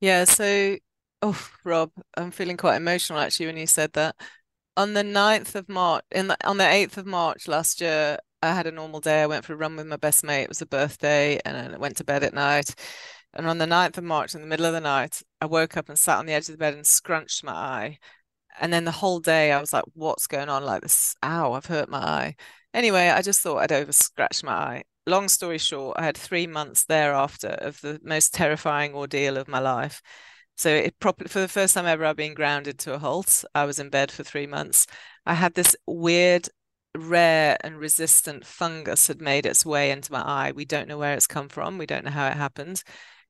[0.00, 0.24] Yeah.
[0.24, 0.76] So,
[1.22, 4.16] oh, Rob, I'm feeling quite emotional actually when you said that.
[4.76, 8.52] On the 9th of March, in the, on the 8th of March last year, I
[8.52, 9.22] had a normal day.
[9.22, 10.42] I went for a run with my best mate.
[10.42, 12.74] It was a birthday, and I went to bed at night.
[13.32, 15.88] And on the 9th of March, in the middle of the night, I woke up
[15.88, 17.98] and sat on the edge of the bed and scrunched my eye.
[18.60, 20.64] And then the whole day I was like, what's going on?
[20.64, 22.36] Like this, ow, I've hurt my eye.
[22.72, 24.84] Anyway, I just thought I'd over scratched my eye.
[25.06, 29.58] Long story short, I had three months thereafter of the most terrifying ordeal of my
[29.60, 30.00] life.
[30.56, 33.44] So it probably for the first time ever I've been grounded to a halt.
[33.54, 34.86] I was in bed for three months.
[35.26, 36.48] I had this weird,
[36.96, 40.52] rare and resistant fungus had made its way into my eye.
[40.52, 41.76] We don't know where it's come from.
[41.76, 42.82] We don't know how it happened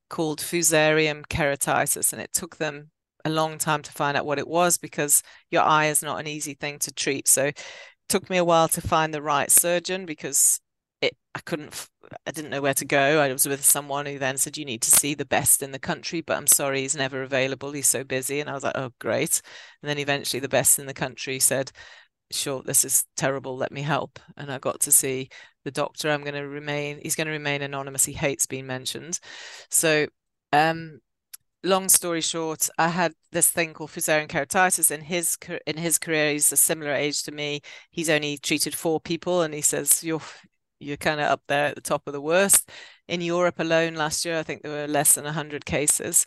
[0.09, 2.91] called Fusarium keratitis, and it took them
[3.25, 6.27] a long time to find out what it was because your eye is not an
[6.27, 7.27] easy thing to treat.
[7.27, 7.59] So it
[8.07, 10.61] took me a while to find the right surgeon because
[11.01, 11.87] it I couldn't
[12.25, 13.19] I didn't know where to go.
[13.19, 15.79] I was with someone who then said you need to see the best in the
[15.79, 17.71] country, but I'm sorry he's never available.
[17.71, 18.39] He's so busy.
[18.39, 19.41] And I was like, oh great.
[19.81, 21.71] And then eventually the best in the country said,
[22.31, 23.57] sure, this is terrible.
[23.57, 24.19] Let me help.
[24.37, 25.29] And I got to see
[25.63, 26.11] the doctor.
[26.11, 28.05] I'm going to remain, he's going to remain anonymous.
[28.05, 29.19] He hates being mentioned.
[29.71, 30.07] So,
[30.53, 30.99] um,
[31.65, 36.31] long story short, I had this thing called Fusarium keratitis in his in his career.
[36.31, 37.61] He's a similar age to me.
[37.91, 40.21] He's only treated four people, and he says you're
[40.79, 42.69] you're kind of up there at the top of the worst.
[43.07, 46.25] In Europe alone, last year, I think there were less than hundred cases,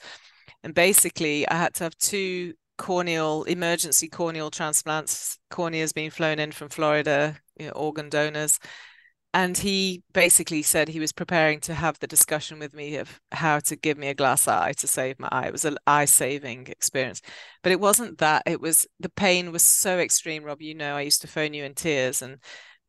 [0.63, 5.39] and basically, I had to have two corneal emergency corneal transplants.
[5.51, 8.59] Corneas being flown in from Florida, you know, organ donors,
[9.35, 13.59] and he basically said he was preparing to have the discussion with me of how
[13.61, 15.47] to give me a glass eye to save my eye.
[15.49, 17.21] It was an eye saving experience,
[17.63, 18.43] but it wasn't that.
[18.47, 20.45] It was the pain was so extreme.
[20.45, 22.39] Rob, you know, I used to phone you in tears, and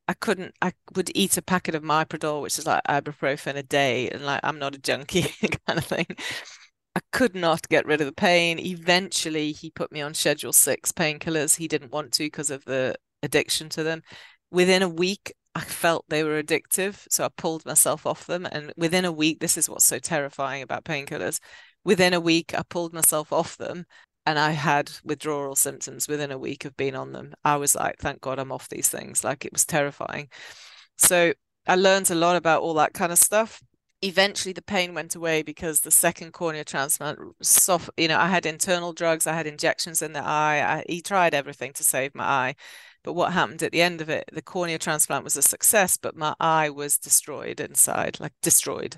[0.07, 0.55] I couldn't.
[0.61, 4.39] I would eat a packet of Myprodol, which is like ibuprofen a day, and like
[4.43, 5.23] I'm not a junkie
[5.67, 6.07] kind of thing.
[6.95, 8.59] I could not get rid of the pain.
[8.59, 11.57] Eventually, he put me on Schedule Six painkillers.
[11.57, 14.03] He didn't want to because of the addiction to them.
[14.51, 17.05] Within a week, I felt they were addictive.
[17.09, 18.47] So I pulled myself off them.
[18.49, 21.41] And within a week, this is what's so terrifying about painkillers.
[21.83, 23.85] Within a week, I pulled myself off them
[24.25, 27.33] and I had withdrawal symptoms within a week of being on them.
[27.43, 29.21] I was like, thank God I'm off these things.
[29.25, 30.29] Like it was terrifying.
[30.97, 31.33] So
[31.67, 33.61] I learned a lot about all that kind of stuff.
[34.01, 38.45] Eventually, the pain went away because the second cornea transplant, soft, you know, I had
[38.45, 40.61] internal drugs, I had injections in the eye.
[40.61, 42.55] I, he tried everything to save my eye.
[43.03, 46.15] But what happened at the end of it, the cornea transplant was a success, but
[46.15, 48.97] my eye was destroyed inside, like destroyed.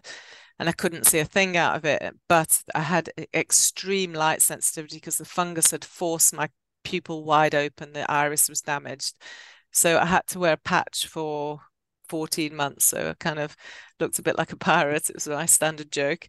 [0.60, 2.16] And I couldn't see a thing out of it.
[2.28, 6.50] But I had extreme light sensitivity because the fungus had forced my
[6.84, 7.94] pupil wide open.
[7.94, 9.16] The iris was damaged.
[9.72, 11.60] So I had to wear a patch for
[12.10, 12.86] 14 months.
[12.86, 13.56] So I kind of
[14.00, 15.10] looked a bit like a pirate.
[15.10, 16.28] It was my standard joke.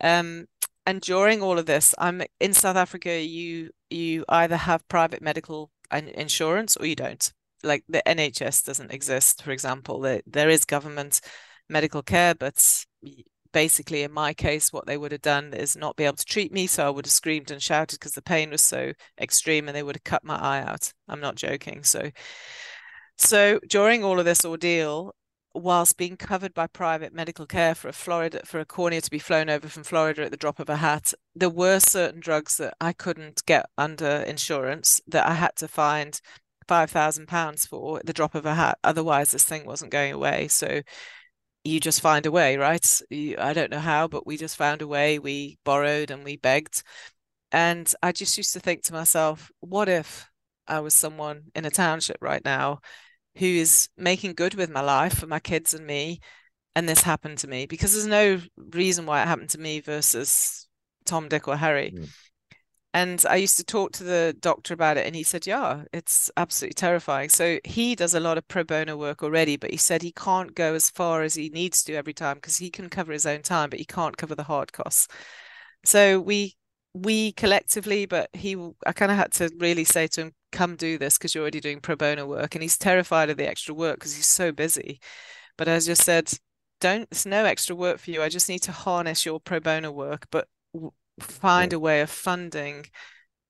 [0.00, 0.46] Um,
[0.86, 3.20] and during all of this, I'm in South Africa.
[3.22, 7.32] You you either have private medical insurance or you don't.
[7.62, 10.00] Like the NHS doesn't exist, for example.
[10.00, 11.20] There, there is government
[11.68, 12.84] medical care, but
[13.52, 16.52] basically, in my case, what they would have done is not be able to treat
[16.52, 16.66] me.
[16.66, 19.82] So I would have screamed and shouted because the pain was so extreme and they
[19.82, 20.92] would have cut my eye out.
[21.08, 21.84] I'm not joking.
[21.84, 22.10] So,
[23.16, 25.14] so during all of this ordeal,
[25.54, 29.18] whilst being covered by private medical care for a Florida for a cornea to be
[29.18, 32.74] flown over from Florida at the drop of a hat, there were certain drugs that
[32.80, 36.20] I couldn't get under insurance that I had to find
[36.68, 38.78] five thousand pounds for at the drop of a hat.
[38.84, 40.48] Otherwise, this thing wasn't going away.
[40.48, 40.82] So
[41.64, 43.00] you just find a way, right?
[43.10, 45.18] You, I don't know how, but we just found a way.
[45.18, 46.82] We borrowed and we begged.
[47.52, 50.28] And I just used to think to myself, what if
[50.66, 52.80] I was someone in a township right now
[53.36, 56.20] who is making good with my life for my kids and me
[56.74, 58.40] and this happened to me because there's no
[58.72, 60.68] reason why it happened to me versus
[61.04, 61.92] tom dick or harry.
[61.94, 62.08] Mm.
[62.94, 66.30] and i used to talk to the doctor about it and he said yeah it's
[66.36, 67.28] absolutely terrifying.
[67.28, 70.54] So he does a lot of pro bono work already but he said he can't
[70.54, 73.42] go as far as he needs to every time because he can cover his own
[73.42, 75.08] time but he can't cover the hard costs.
[75.84, 76.56] So we
[76.94, 80.98] we collectively, but he, I kind of had to really say to him, come do
[80.98, 82.54] this because you're already doing pro bono work.
[82.54, 85.00] And he's terrified of the extra work because he's so busy.
[85.56, 86.32] But as just said,
[86.80, 88.22] don't, it's no extra work for you.
[88.22, 90.48] I just need to harness your pro bono work, but
[91.20, 92.86] find a way of funding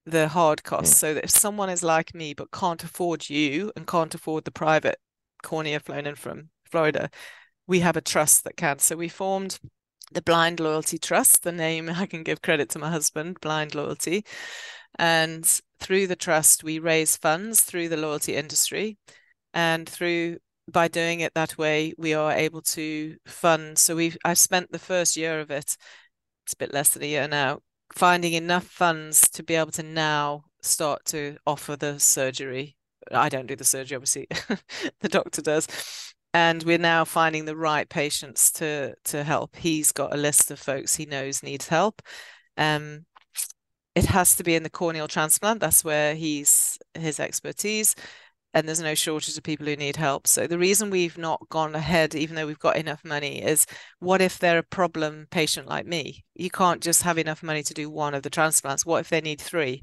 [0.05, 3.87] the hard costs so that if someone is like me but can't afford you and
[3.87, 4.99] can't afford the private
[5.43, 7.11] cornea flown in from Florida,
[7.67, 8.79] we have a trust that can.
[8.79, 9.59] So we formed
[10.15, 14.25] the Blind Loyalty Trust, the name I can give credit to my husband, Blind Loyalty.
[14.99, 15.47] And
[15.81, 18.99] through the trust, we raise funds through the loyalty industry.
[19.55, 20.39] And through
[20.71, 23.79] by doing it that way, we are able to fund.
[23.79, 25.77] So we've I've spent the first year of it,
[26.45, 27.61] it's a bit less than a year now,
[27.95, 32.77] finding enough funds to be able to now start to offer the surgery.
[33.11, 34.29] I don't do the surgery, obviously,
[35.01, 35.67] the doctor does.
[36.35, 39.57] And we're now finding the right patients to to help.
[39.57, 42.03] He's got a list of folks he knows needs help.
[42.57, 43.05] Um,
[43.95, 45.61] it has to be in the corneal transplant.
[45.61, 47.95] That's where he's his expertise
[48.55, 50.27] and there's no shortage of people who need help.
[50.27, 53.67] So the reason we've not gone ahead, even though we've got enough money, is
[53.99, 56.25] what if they're a problem patient like me?
[56.35, 58.85] You can't just have enough money to do one of the transplants.
[58.85, 59.83] What if they need three?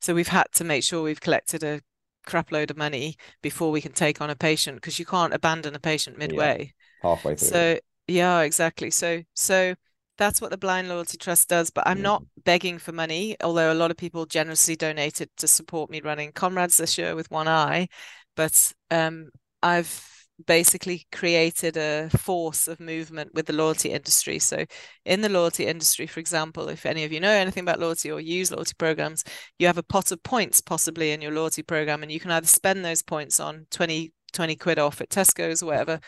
[0.00, 1.80] So we've had to make sure we've collected a
[2.26, 5.74] crap load of money before we can take on a patient because you can't abandon
[5.74, 6.74] a patient midway.
[7.02, 7.48] Yeah, halfway through.
[7.48, 8.90] So yeah, exactly.
[8.90, 9.74] So so
[10.18, 11.70] that's what the Blind Loyalty Trust does.
[11.70, 12.02] But I'm mm.
[12.02, 16.32] not begging for money, although a lot of people generously donated to support me running
[16.32, 17.88] Comrades this year with one eye.
[18.36, 19.30] But um,
[19.62, 24.38] I've basically created a force of movement with the loyalty industry.
[24.38, 24.64] So,
[25.04, 28.20] in the loyalty industry, for example, if any of you know anything about loyalty or
[28.20, 29.24] use loyalty programs,
[29.58, 32.46] you have a pot of points possibly in your loyalty program, and you can either
[32.46, 36.00] spend those points on 20, 20 quid off at Tesco's or whatever,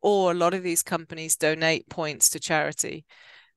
[0.00, 3.04] or a lot of these companies donate points to charity.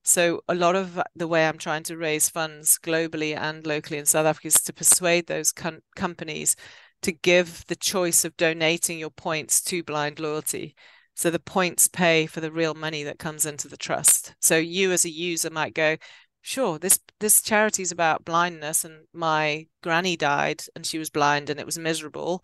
[0.03, 4.05] So a lot of the way I'm trying to raise funds globally and locally in
[4.05, 6.55] South Africa is to persuade those com- companies
[7.02, 10.76] to give the choice of donating your points to blind loyalty.
[11.16, 14.34] So the points pay for the real money that comes into the trust.
[14.39, 15.97] So you as a user might go,
[16.41, 21.49] sure, this this charity is about blindness and my granny died and she was blind
[21.49, 22.43] and it was miserable.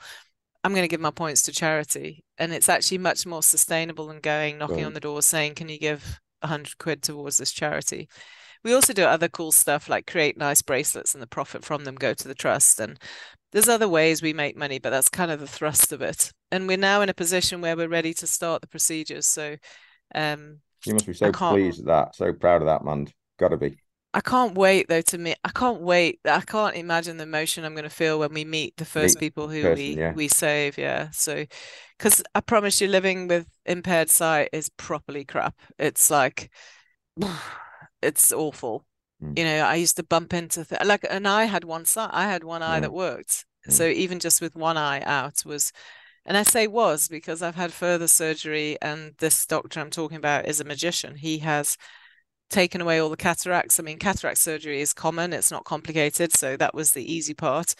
[0.64, 2.24] I'm going to give my points to charity.
[2.38, 5.80] And it's actually much more sustainable than going knocking on the door saying, can you
[5.80, 8.10] give 100 quid towards this charity.
[8.64, 11.96] We also do other cool stuff like create nice bracelets and the profit from them
[11.96, 12.80] go to the trust.
[12.80, 13.00] And
[13.52, 16.32] there's other ways we make money, but that's kind of the thrust of it.
[16.52, 19.28] And we're now in a position where we're ready to start the procedures.
[19.28, 19.58] So
[20.14, 23.08] um, you must be so pleased with that, so proud of that, man.
[23.38, 23.78] Gotta be.
[24.14, 25.38] I can't wait though to meet.
[25.44, 26.20] I can't wait.
[26.26, 29.20] I can't imagine the emotion I'm going to feel when we meet the first meet
[29.20, 30.14] people who person, we yeah.
[30.14, 30.78] we save.
[30.78, 31.12] Yeah.
[31.12, 31.46] So,
[31.98, 35.56] because I promise you, living with impaired sight is properly crap.
[35.78, 36.50] It's like,
[38.02, 38.87] it's awful.
[39.24, 39.38] Mm.
[39.38, 42.10] You know, I used to bump into th- like, and I had one side.
[42.14, 42.82] I had one eye mm.
[42.82, 43.46] that worked.
[43.68, 43.72] Mm.
[43.74, 45.72] So even just with one eye out was,
[46.26, 50.48] and I say was because I've had further surgery, and this doctor I'm talking about
[50.48, 51.16] is a magician.
[51.16, 51.78] He has
[52.50, 53.80] taken away all the cataracts.
[53.80, 56.34] I mean, cataract surgery is common, it's not complicated.
[56.34, 57.76] So that was the easy part.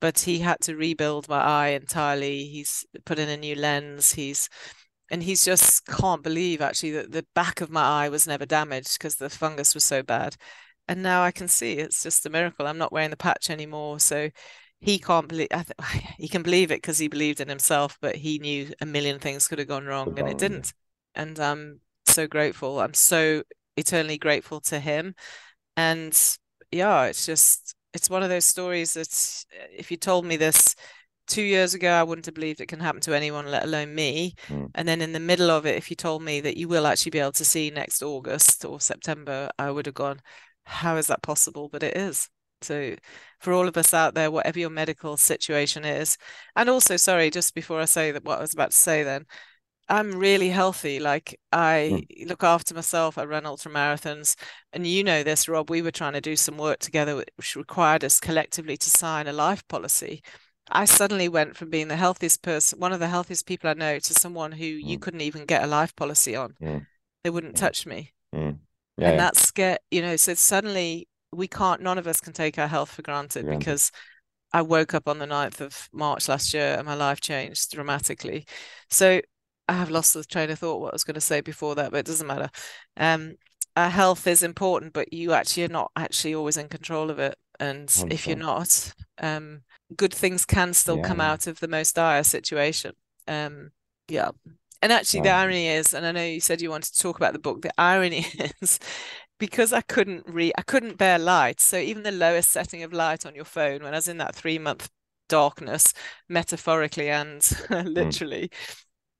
[0.00, 2.44] But he had to rebuild my eye entirely.
[2.46, 4.12] He's put in a new lens.
[4.12, 4.48] He's
[5.12, 8.98] and he's just can't believe actually that the back of my eye was never damaged
[8.98, 10.36] because the fungus was so bad.
[10.92, 12.66] And now I can see it's just a miracle.
[12.66, 13.98] I'm not wearing the patch anymore.
[13.98, 14.28] So
[14.78, 15.66] he can't believe th-
[16.18, 19.48] he can believe it because he believed in himself, but he knew a million things
[19.48, 20.74] could have gone wrong and it didn't.
[21.14, 22.78] And I'm so grateful.
[22.78, 23.42] I'm so
[23.78, 25.14] eternally grateful to him.
[25.78, 26.14] And
[26.70, 30.74] yeah, it's just it's one of those stories that if you told me this
[31.26, 34.34] two years ago, I wouldn't have believed it can happen to anyone, let alone me.
[34.48, 34.72] Mm.
[34.74, 37.12] And then in the middle of it, if you told me that you will actually
[37.12, 40.20] be able to see next August or September, I would have gone,
[40.64, 41.68] how is that possible?
[41.68, 42.28] But it is.
[42.62, 42.94] So,
[43.40, 46.16] for all of us out there, whatever your medical situation is,
[46.54, 49.26] and also, sorry, just before I say that, what I was about to say, then
[49.88, 51.00] I'm really healthy.
[51.00, 52.28] Like I mm.
[52.28, 53.18] look after myself.
[53.18, 54.36] I run ultra marathons,
[54.72, 55.70] and you know this, Rob.
[55.70, 59.32] We were trying to do some work together, which required us collectively to sign a
[59.32, 60.22] life policy.
[60.70, 63.98] I suddenly went from being the healthiest person, one of the healthiest people I know,
[63.98, 64.84] to someone who mm.
[64.84, 66.54] you couldn't even get a life policy on.
[66.62, 66.86] Mm.
[67.24, 68.12] They wouldn't touch me,
[68.98, 69.22] yeah, and yeah.
[69.22, 69.78] that's scare.
[69.90, 71.80] You know, so suddenly we can't.
[71.80, 73.56] None of us can take our health for granted yeah.
[73.56, 73.90] because
[74.52, 78.46] I woke up on the 9th of March last year and my life changed dramatically.
[78.90, 79.20] So
[79.68, 81.90] I have lost the train of thought what I was going to say before that,
[81.90, 82.50] but it doesn't matter.
[82.96, 83.36] Um,
[83.76, 87.36] our health is important, but you actually are not actually always in control of it.
[87.58, 88.12] And 100%.
[88.12, 89.62] if you're not, um,
[89.96, 91.04] good things can still yeah.
[91.04, 92.92] come out of the most dire situation.
[93.26, 93.70] Um,
[94.08, 94.30] yeah.
[94.82, 97.32] And actually, the irony is, and I know you said you wanted to talk about
[97.34, 97.62] the book.
[97.62, 98.26] The irony
[98.62, 98.80] is,
[99.38, 101.60] because I couldn't read, I couldn't bear light.
[101.60, 104.34] So even the lowest setting of light on your phone, when I was in that
[104.34, 104.90] three month
[105.28, 105.94] darkness,
[106.28, 108.76] metaphorically and literally, mm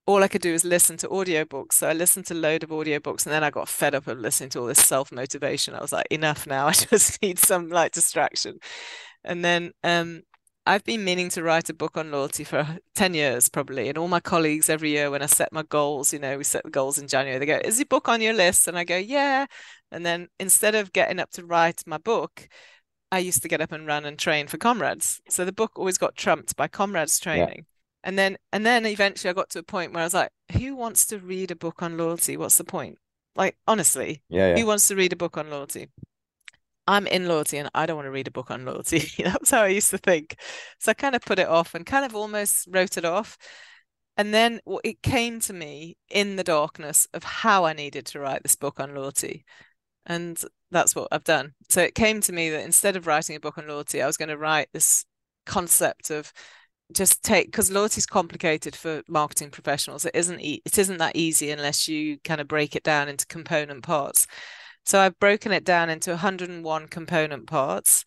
[0.06, 1.74] all I could do was listen to audiobooks.
[1.74, 4.18] So I listened to a load of audiobooks and then I got fed up of
[4.18, 5.74] listening to all this self-motivation.
[5.74, 6.66] I was like, enough now.
[6.68, 8.58] I just need some like distraction.
[9.24, 10.22] And then um
[10.64, 13.88] I've been meaning to write a book on loyalty for 10 years probably.
[13.88, 16.64] And all my colleagues every year when I set my goals, you know, we set
[16.64, 18.68] the goals in January, they go, Is your book on your list?
[18.68, 19.46] And I go, Yeah.
[19.90, 22.48] And then instead of getting up to write my book,
[23.10, 25.20] I used to get up and run and train for comrades.
[25.28, 27.48] So the book always got trumped by comrades training.
[27.48, 27.62] Yeah.
[28.04, 30.74] And then and then eventually I got to a point where I was like, who
[30.74, 32.36] wants to read a book on loyalty?
[32.36, 32.98] What's the point?
[33.36, 34.58] Like honestly, yeah, yeah.
[34.58, 35.88] who wants to read a book on loyalty?
[36.86, 39.08] I'm in loyalty and I don't want to read a book on loyalty.
[39.22, 40.36] That's how I used to think.
[40.78, 43.38] So I kind of put it off and kind of almost wrote it off.
[44.16, 48.42] And then it came to me in the darkness of how I needed to write
[48.42, 49.44] this book on loyalty.
[50.06, 51.54] And that's what I've done.
[51.68, 54.16] So it came to me that instead of writing a book on loyalty, I was
[54.16, 55.04] going to write this
[55.46, 56.32] concept of
[56.92, 60.04] just take because loyalty is complicated for marketing professionals.
[60.04, 63.26] It isn't e- it isn't that easy unless you kind of break it down into
[63.26, 64.26] component parts.
[64.84, 68.04] So I've broken it down into 101 component parts,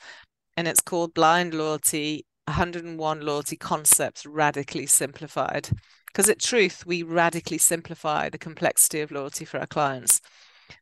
[0.57, 5.69] and it's called Blind Loyalty 101 Loyalty Concepts Radically Simplified.
[6.07, 10.21] Because at Truth, we radically simplify the complexity of loyalty for our clients.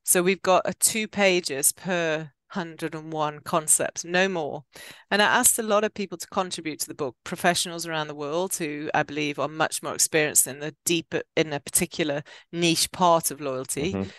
[0.03, 4.63] So we've got a two pages per 101 concepts, no more.
[5.09, 8.15] And I asked a lot of people to contribute to the book, professionals around the
[8.15, 12.91] world who I believe are much more experienced in the deeper in a particular niche
[12.91, 13.93] part of loyalty.
[13.93, 14.09] Mm-hmm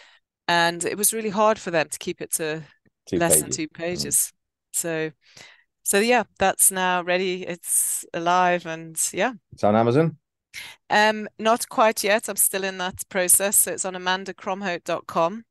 [0.48, 2.62] and it was really hard for them to keep it to
[3.06, 3.42] two less pages.
[3.42, 3.74] than two mm.
[3.74, 4.16] pages.
[4.16, 4.32] Mm.
[4.72, 5.10] So,
[5.82, 7.46] so yeah, that's now ready.
[7.46, 10.18] It's alive, and yeah, it's on Amazon.
[10.90, 12.28] Um, not quite yet.
[12.28, 13.56] I'm still in that process.
[13.56, 15.44] So it's on amandacromhout.com.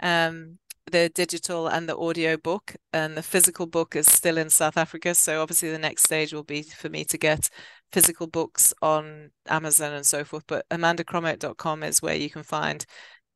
[0.00, 0.58] Um,
[0.90, 5.14] the digital and the audio book, and the physical book is still in South Africa.
[5.14, 7.50] So obviously, the next stage will be for me to get
[7.92, 10.44] physical books on Amazon and so forth.
[10.46, 12.84] But amandacromhout.com is where you can find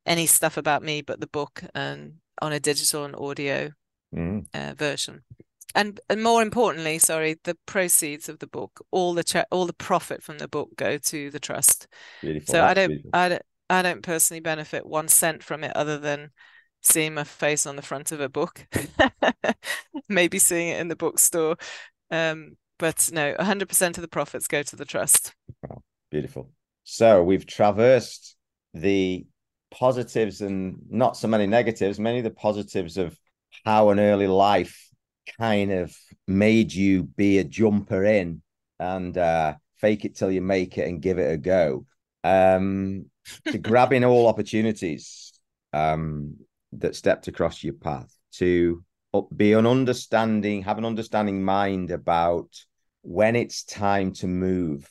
[0.05, 3.71] any stuff about me but the book and on a digital and audio
[4.13, 4.45] mm.
[4.53, 5.23] uh, version
[5.75, 9.73] and and more importantly sorry the proceeds of the book all the cha- all the
[9.73, 11.87] profit from the book go to the trust
[12.21, 12.53] beautiful.
[12.53, 13.11] so That's i don't beautiful.
[13.13, 16.31] i don't i don't personally benefit one cent from it other than
[16.81, 18.67] seeing my face on the front of a book
[20.09, 21.55] maybe seeing it in the bookstore
[22.11, 25.33] um but no 100% of the profits go to the trust
[26.11, 26.49] beautiful
[26.83, 28.35] so we've traversed
[28.73, 29.25] the
[29.73, 33.17] positives and not so many negatives, many of the positives of
[33.65, 34.89] how an early life
[35.39, 35.95] kind of
[36.27, 38.41] made you be a jumper in
[38.79, 41.85] and uh, fake it till you make it and give it a go.
[42.23, 43.05] Um,
[43.45, 45.33] to grabbing all opportunities
[45.73, 46.37] um,
[46.73, 48.83] that stepped across your path, to
[49.35, 52.49] be an understanding, have an understanding mind about
[53.01, 54.87] when it's time to move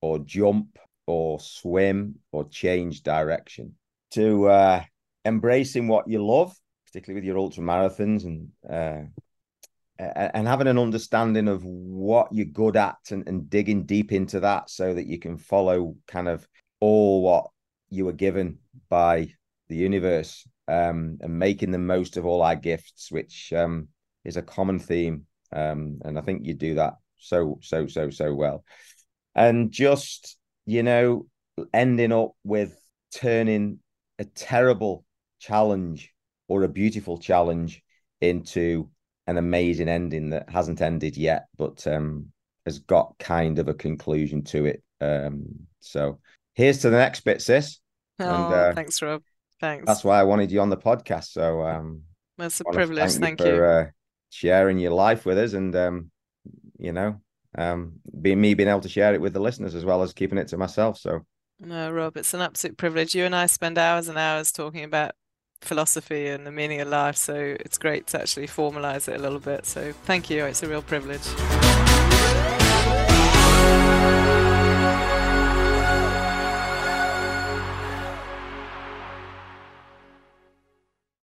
[0.00, 3.74] or jump or swim or change direction
[4.12, 4.82] to uh,
[5.24, 6.54] embracing what you love,
[6.86, 9.08] particularly with your ultra marathons and uh,
[9.98, 14.70] and having an understanding of what you're good at and, and digging deep into that
[14.70, 16.46] so that you can follow kind of
[16.80, 17.46] all what
[17.90, 18.58] you were given
[18.88, 19.28] by
[19.68, 23.88] the universe um, and making the most of all our gifts, which um,
[24.24, 25.26] is a common theme.
[25.54, 28.64] Um, and I think you do that so, so, so, so well.
[29.34, 30.36] And just,
[30.66, 31.26] you know,
[31.72, 32.76] ending up with
[33.14, 33.78] turning
[34.18, 35.04] a terrible
[35.38, 36.12] challenge
[36.48, 37.82] or a beautiful challenge
[38.20, 38.88] into
[39.26, 42.26] an amazing ending that hasn't ended yet, but um,
[42.66, 44.82] has got kind of a conclusion to it.
[45.00, 46.18] Um, so
[46.54, 47.78] here's to the next bit, sis.
[48.18, 49.22] Oh, and, uh, thanks, Rob.
[49.60, 49.86] Thanks.
[49.86, 51.26] That's why I wanted you on the podcast.
[51.26, 52.02] So um,
[52.38, 53.12] that's a privilege.
[53.12, 53.86] Thank, thank you, for, Uh,
[54.30, 56.10] sharing your life with us, and um,
[56.78, 57.20] you know,
[57.56, 60.38] um, being me being able to share it with the listeners as well as keeping
[60.38, 60.98] it to myself.
[60.98, 61.26] So
[61.64, 63.14] no, Rob, it's an absolute privilege.
[63.14, 65.12] You and I spend hours and hours talking about
[65.60, 67.16] philosophy and the meaning of life.
[67.16, 69.66] So it's great to actually formalize it a little bit.
[69.66, 70.44] So thank you.
[70.44, 71.22] It's a real privilege.